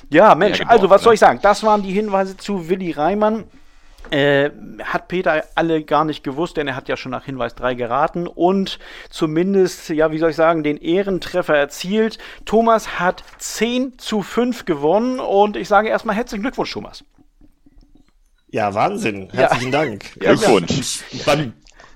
Ja, 0.08 0.34
Mensch, 0.34 0.58
ja, 0.58 0.64
genau, 0.64 0.74
also 0.74 0.90
was 0.90 1.02
soll 1.02 1.14
ich 1.14 1.20
sagen? 1.20 1.40
Das 1.42 1.62
waren 1.62 1.82
die 1.82 1.92
Hinweise 1.92 2.36
zu 2.38 2.70
Willi 2.70 2.92
Reimann. 2.92 3.44
Äh, 4.10 4.50
hat 4.82 5.08
Peter 5.08 5.44
alle 5.54 5.84
gar 5.84 6.04
nicht 6.04 6.24
gewusst, 6.24 6.56
denn 6.56 6.66
er 6.66 6.76
hat 6.76 6.88
ja 6.88 6.96
schon 6.96 7.12
nach 7.12 7.24
Hinweis 7.24 7.54
3 7.54 7.74
geraten 7.74 8.26
und 8.26 8.78
zumindest, 9.10 9.90
ja, 9.90 10.10
wie 10.10 10.18
soll 10.18 10.30
ich 10.30 10.36
sagen, 10.36 10.62
den 10.62 10.78
Ehrentreffer 10.78 11.54
erzielt. 11.54 12.16
Thomas 12.46 12.98
hat 12.98 13.22
10 13.38 13.98
zu 13.98 14.22
5 14.22 14.64
gewonnen 14.64 15.20
und 15.20 15.56
ich 15.56 15.68
sage 15.68 15.88
erstmal 15.88 16.16
herzlichen 16.16 16.42
Glückwunsch, 16.42 16.72
Thomas. 16.72 17.04
Ja, 18.50 18.72
Wahnsinn. 18.72 19.28
Herzlichen 19.30 19.72
ja. 19.72 19.84
Dank. 19.84 20.12
Glückwunsch. 20.18 21.02
Beim, 21.26 21.52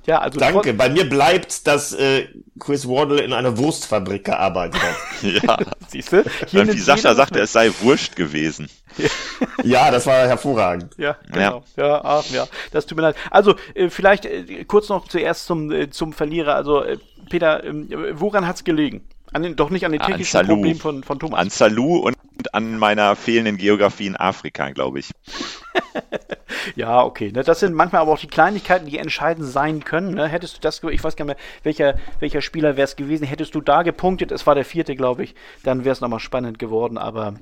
Ja, 0.07 0.21
also 0.21 0.38
Danke. 0.38 0.75
Bei 0.75 0.88
mir 0.88 1.09
bleibt, 1.09 1.67
dass 1.67 1.93
äh, 1.93 2.29
Chris 2.59 2.88
Wardle 2.88 3.21
in 3.21 3.33
einer 3.33 3.57
Wurstfabrik 3.57 4.25
gearbeitet 4.25 4.81
hat. 4.83 4.97
ja. 5.23 5.59
Siehst 5.88 6.12
du? 6.12 6.25
Wie 6.51 6.79
Sascha 6.79 7.15
sagte, 7.15 7.41
es 7.41 7.53
sei 7.53 7.71
Wurst 7.83 8.17
gewesen. 8.17 8.69
ja, 9.62 9.91
das 9.91 10.07
war 10.07 10.27
hervorragend. 10.27 10.95
Ja, 10.99 11.17
genau. 11.33 11.65
Ja, 11.77 11.87
ja, 11.87 12.01
ach, 12.05 12.25
ja. 12.31 12.47
das 12.73 12.87
tut 12.87 12.97
mir 12.97 13.03
leid. 13.03 13.17
Also, 13.31 13.55
äh, 13.75 13.88
vielleicht 13.88 14.27
äh, 14.27 14.65
kurz 14.65 14.88
noch 14.88 15.09
zuerst 15.09 15.47
zum, 15.47 15.71
äh, 15.71 15.91
zum 15.91 16.12
Verlierer. 16.12 16.55
Also, 16.55 16.83
äh, 16.83 16.99
Peter, 17.31 17.65
ähm, 17.65 17.88
woran 18.15 18.47
hat 18.47 18.57
es 18.57 18.65
gelegen? 18.65 19.07
An 19.33 19.42
den, 19.42 19.57
doch 19.57 19.71
nicht 19.71 19.87
an 19.87 19.92
den 19.92 20.01
technischen 20.01 20.37
an 20.37 20.47
Problemen 20.47 20.79
von, 20.79 21.03
von 21.03 21.18
Thomas. 21.18 21.40
An 21.40 21.51
Salou 21.51 21.97
und 21.97 22.16
an 22.53 22.79
meiner 22.79 23.16
fehlenden 23.16 23.57
Geografie 23.57 24.07
in 24.07 24.16
Afrika, 24.16 24.71
glaube 24.71 24.99
ich. 24.99 25.11
ja, 26.77 27.03
okay. 27.03 27.33
Ne, 27.33 27.42
das 27.42 27.61
sind 27.61 27.75
manchmal 27.75 28.03
aber 28.03 28.12
auch 28.12 28.18
die 28.18 28.27
Kleinigkeiten, 28.27 28.87
die 28.87 28.99
entscheidend 28.99 29.47
sein 29.47 29.85
können. 29.85 30.14
Ne? 30.14 30.29
Hättest 30.29 30.57
du 30.57 30.61
das, 30.61 30.83
ich 30.83 31.03
weiß 31.03 31.16
gar 31.16 31.25
nicht 31.25 31.37
mehr, 31.37 31.45
welcher, 31.62 31.95
welcher 32.21 32.42
Spieler 32.42 32.77
wäre 32.77 32.85
es 32.85 32.97
gewesen, 32.97 33.27
hättest 33.27 33.55
du 33.55 33.61
da 33.61 33.83
gepunktet, 33.83 34.33
es 34.33 34.47
war 34.47 34.55
der 34.55 34.64
vierte, 34.64 34.97
glaube 34.97 35.25
ich, 35.25 35.35
dann 35.62 35.85
wäre 35.85 35.92
es 35.92 36.01
nochmal 36.01 36.21
spannend 36.21 36.59
geworden, 36.59 36.99
aber 36.99 37.35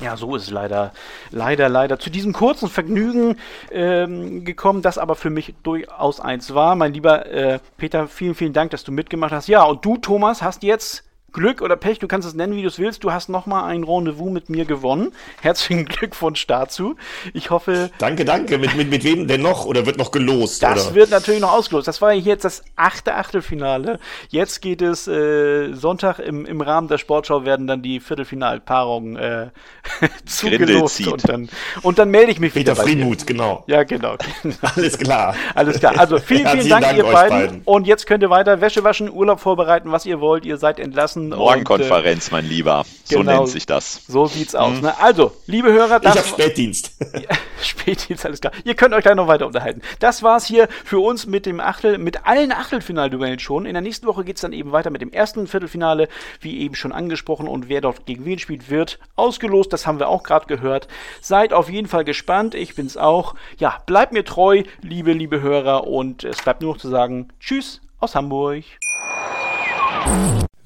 ja, 0.00 0.16
so 0.16 0.34
ist 0.34 0.44
es 0.44 0.50
leider, 0.50 0.92
leider, 1.30 1.68
leider 1.68 1.98
zu 1.98 2.10
diesem 2.10 2.32
kurzen 2.32 2.68
Vergnügen 2.68 3.36
ähm, 3.70 4.44
gekommen, 4.44 4.82
das 4.82 4.96
aber 4.96 5.14
für 5.14 5.30
mich 5.30 5.54
durchaus 5.62 6.20
eins 6.20 6.54
war. 6.54 6.74
Mein 6.74 6.94
lieber 6.94 7.26
äh, 7.26 7.58
Peter, 7.76 8.08
vielen, 8.08 8.34
vielen 8.34 8.52
Dank, 8.54 8.70
dass 8.70 8.82
du 8.82 8.92
mitgemacht 8.92 9.32
hast. 9.32 9.48
Ja, 9.48 9.64
und 9.64 9.84
du, 9.84 9.98
Thomas, 9.98 10.42
hast 10.42 10.62
jetzt 10.62 11.04
Glück 11.32 11.62
oder 11.62 11.76
Pech, 11.76 11.98
du 11.98 12.08
kannst 12.08 12.26
es 12.26 12.34
nennen, 12.34 12.54
wie 12.54 12.62
du 12.62 12.68
es 12.68 12.78
willst. 12.78 13.04
Du 13.04 13.12
hast 13.12 13.28
nochmal 13.28 13.64
ein 13.64 13.84
Rendezvous 13.84 14.30
mit 14.30 14.48
mir 14.48 14.64
gewonnen. 14.64 15.12
Herzlichen 15.40 15.86
Glückwunsch 15.86 16.46
dazu. 16.46 16.96
Ich 17.32 17.50
hoffe. 17.50 17.90
Danke, 17.98 18.24
danke. 18.24 18.58
Mit, 18.58 18.76
mit, 18.76 18.90
mit 18.90 19.04
wem 19.04 19.26
denn 19.26 19.42
noch? 19.42 19.64
Oder 19.64 19.86
wird 19.86 19.98
noch 19.98 20.10
gelost? 20.10 20.62
Das 20.62 20.86
oder? 20.86 20.94
wird 20.94 21.10
natürlich 21.10 21.40
noch 21.40 21.52
ausgelost. 21.52 21.88
Das 21.88 22.02
war 22.02 22.12
jetzt 22.12 22.44
das 22.44 22.62
achte 22.76 23.14
Achtelfinale. 23.14 23.98
Jetzt 24.28 24.60
geht 24.60 24.82
es 24.82 25.06
äh, 25.08 25.72
Sonntag 25.72 26.18
im, 26.18 26.46
im 26.46 26.60
Rahmen 26.60 26.88
der 26.88 26.98
Sportschau 26.98 27.44
werden 27.44 27.66
dann 27.66 27.82
die 27.82 28.00
Viertelfinalpaarungen 28.00 29.16
äh, 29.16 29.48
zugelost. 30.24 31.06
Und 31.06 31.28
dann, 31.28 31.48
und 31.82 31.98
dann 31.98 32.10
melde 32.10 32.32
ich 32.32 32.40
mich 32.40 32.52
Peter 32.52 32.72
wieder. 32.72 32.82
Peter 32.82 32.98
Friedmuth, 32.98 33.26
genau. 33.26 33.64
Ja, 33.66 33.84
genau. 33.84 34.16
Alles 34.76 34.98
klar. 34.98 35.34
Alles 35.54 35.78
klar. 35.78 35.98
Also 35.98 36.18
vielen, 36.18 36.46
vielen 36.48 36.68
Dank, 36.68 36.84
Dank, 36.84 36.98
ihr 36.98 37.04
beiden. 37.04 37.38
beiden. 37.38 37.62
Und 37.64 37.86
jetzt 37.86 38.06
könnt 38.06 38.22
ihr 38.22 38.30
weiter 38.30 38.60
Wäsche 38.60 38.84
waschen, 38.84 39.10
Urlaub 39.10 39.40
vorbereiten, 39.40 39.92
was 39.92 40.06
ihr 40.06 40.20
wollt. 40.20 40.44
Ihr 40.44 40.56
seid 40.56 40.78
entlassen 40.78 41.19
lassen. 41.28 41.38
Morgenkonferenz, 41.38 42.26
und, 42.26 42.32
äh, 42.32 42.34
mein 42.36 42.48
Lieber. 42.48 42.84
So 43.04 43.18
genau, 43.18 43.40
nennt 43.40 43.48
sich 43.48 43.66
das. 43.66 44.02
So 44.06 44.26
sieht's 44.26 44.54
aus. 44.54 44.76
Mhm. 44.76 44.80
Ne? 44.80 44.98
Also, 45.00 45.32
liebe 45.46 45.70
Hörer, 45.72 46.00
das. 46.00 46.14
Ich 46.14 46.20
hab 46.20 46.28
Spätdienst. 46.28 46.92
Spätdienst, 47.62 48.24
alles 48.24 48.40
klar. 48.40 48.52
Ihr 48.64 48.74
könnt 48.74 48.94
euch 48.94 49.02
gleich 49.02 49.14
noch 49.14 49.26
weiter 49.28 49.46
unterhalten. 49.46 49.82
Das 49.98 50.22
war's 50.22 50.46
hier 50.46 50.68
für 50.84 51.00
uns 51.00 51.26
mit 51.26 51.46
dem 51.46 51.60
Achtel, 51.60 51.98
mit 51.98 52.26
allen 52.26 52.52
Achtelfinalduellen 52.52 53.38
schon. 53.38 53.66
In 53.66 53.74
der 53.74 53.82
nächsten 53.82 54.06
Woche 54.06 54.24
geht's 54.24 54.40
dann 54.40 54.52
eben 54.52 54.72
weiter 54.72 54.90
mit 54.90 55.02
dem 55.02 55.12
ersten 55.12 55.46
Viertelfinale, 55.46 56.08
wie 56.40 56.60
eben 56.60 56.74
schon 56.74 56.92
angesprochen. 56.92 57.48
Und 57.48 57.68
wer 57.68 57.80
dort 57.80 58.06
gegen 58.06 58.24
wen 58.24 58.38
spielt, 58.38 58.70
wird 58.70 58.98
ausgelost. 59.16 59.72
Das 59.72 59.86
haben 59.86 59.98
wir 59.98 60.08
auch 60.08 60.22
gerade 60.22 60.46
gehört. 60.46 60.88
Seid 61.20 61.52
auf 61.52 61.68
jeden 61.68 61.88
Fall 61.88 62.04
gespannt. 62.04 62.54
Ich 62.54 62.74
bin's 62.74 62.96
auch. 62.96 63.34
Ja, 63.58 63.78
bleibt 63.86 64.12
mir 64.12 64.24
treu, 64.24 64.62
liebe, 64.82 65.12
liebe 65.12 65.40
Hörer. 65.42 65.86
Und 65.86 66.24
es 66.24 66.42
bleibt 66.42 66.62
nur 66.62 66.74
noch 66.74 66.80
zu 66.80 66.88
sagen, 66.88 67.28
Tschüss 67.40 67.80
aus 67.98 68.14
Hamburg. 68.14 68.64